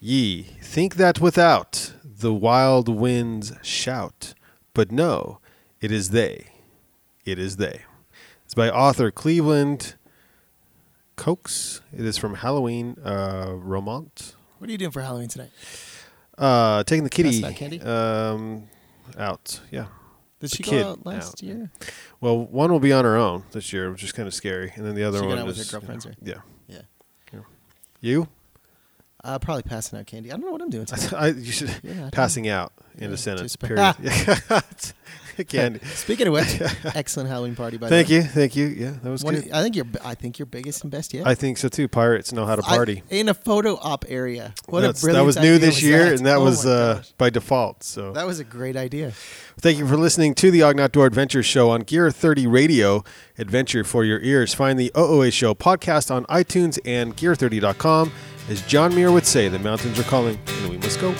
[0.00, 4.34] Ye think that without the wild winds shout,
[4.74, 5.38] but no,
[5.80, 6.46] it is they.
[7.24, 7.82] It is they.
[8.44, 9.94] It's by author Cleveland
[11.16, 11.82] Coxe.
[11.96, 14.34] It is from Halloween uh, Romaunt.
[14.58, 15.50] What are you doing for Halloween tonight?
[16.36, 17.80] Uh, taking the kitty candy?
[17.80, 18.68] um,
[19.16, 19.60] out.
[19.70, 19.86] Yeah.
[20.50, 21.42] Did she kid go out last out.
[21.42, 21.70] year?
[22.20, 24.84] Well, one will be on her own this year, which is kind of scary, and
[24.86, 26.34] then the other She one out with is her girlfriends, Yeah.
[26.68, 26.80] Yeah.
[28.00, 28.28] You?
[29.24, 30.32] Uh, probably passing out candy.
[30.32, 31.12] I don't know what I'm doing tonight.
[31.16, 33.56] I, you should Yeah, I don't- passing out in Yeah, a sentence.
[33.56, 33.94] just- Period.
[35.48, 35.80] Candy.
[35.94, 36.60] Speaking of which,
[36.94, 38.20] excellent Halloween party by Thank the way.
[38.22, 38.86] Thank you, thank you.
[38.86, 39.50] Yeah, that was One- good.
[39.52, 39.86] I think you're.
[40.04, 41.26] I think you're biggest and best yet.
[41.26, 41.88] I think so too.
[41.88, 43.02] Pirates know how to I- party.
[43.10, 44.54] in a photo op area.
[44.66, 46.14] What That's- a that was new this was year, that?
[46.18, 47.82] and that Oh was uh, by default.
[47.84, 49.12] So that was a great idea.
[49.60, 53.04] Thank you for listening to the Ogden Outdoor Adventure Show on Gear 30 Radio.
[53.38, 54.54] Adventure for your ears.
[54.54, 58.12] Find the OOA Show podcast on iTunes and Gear30.com.
[58.48, 61.14] As John Muir would say, the mountains are calling, and we must go.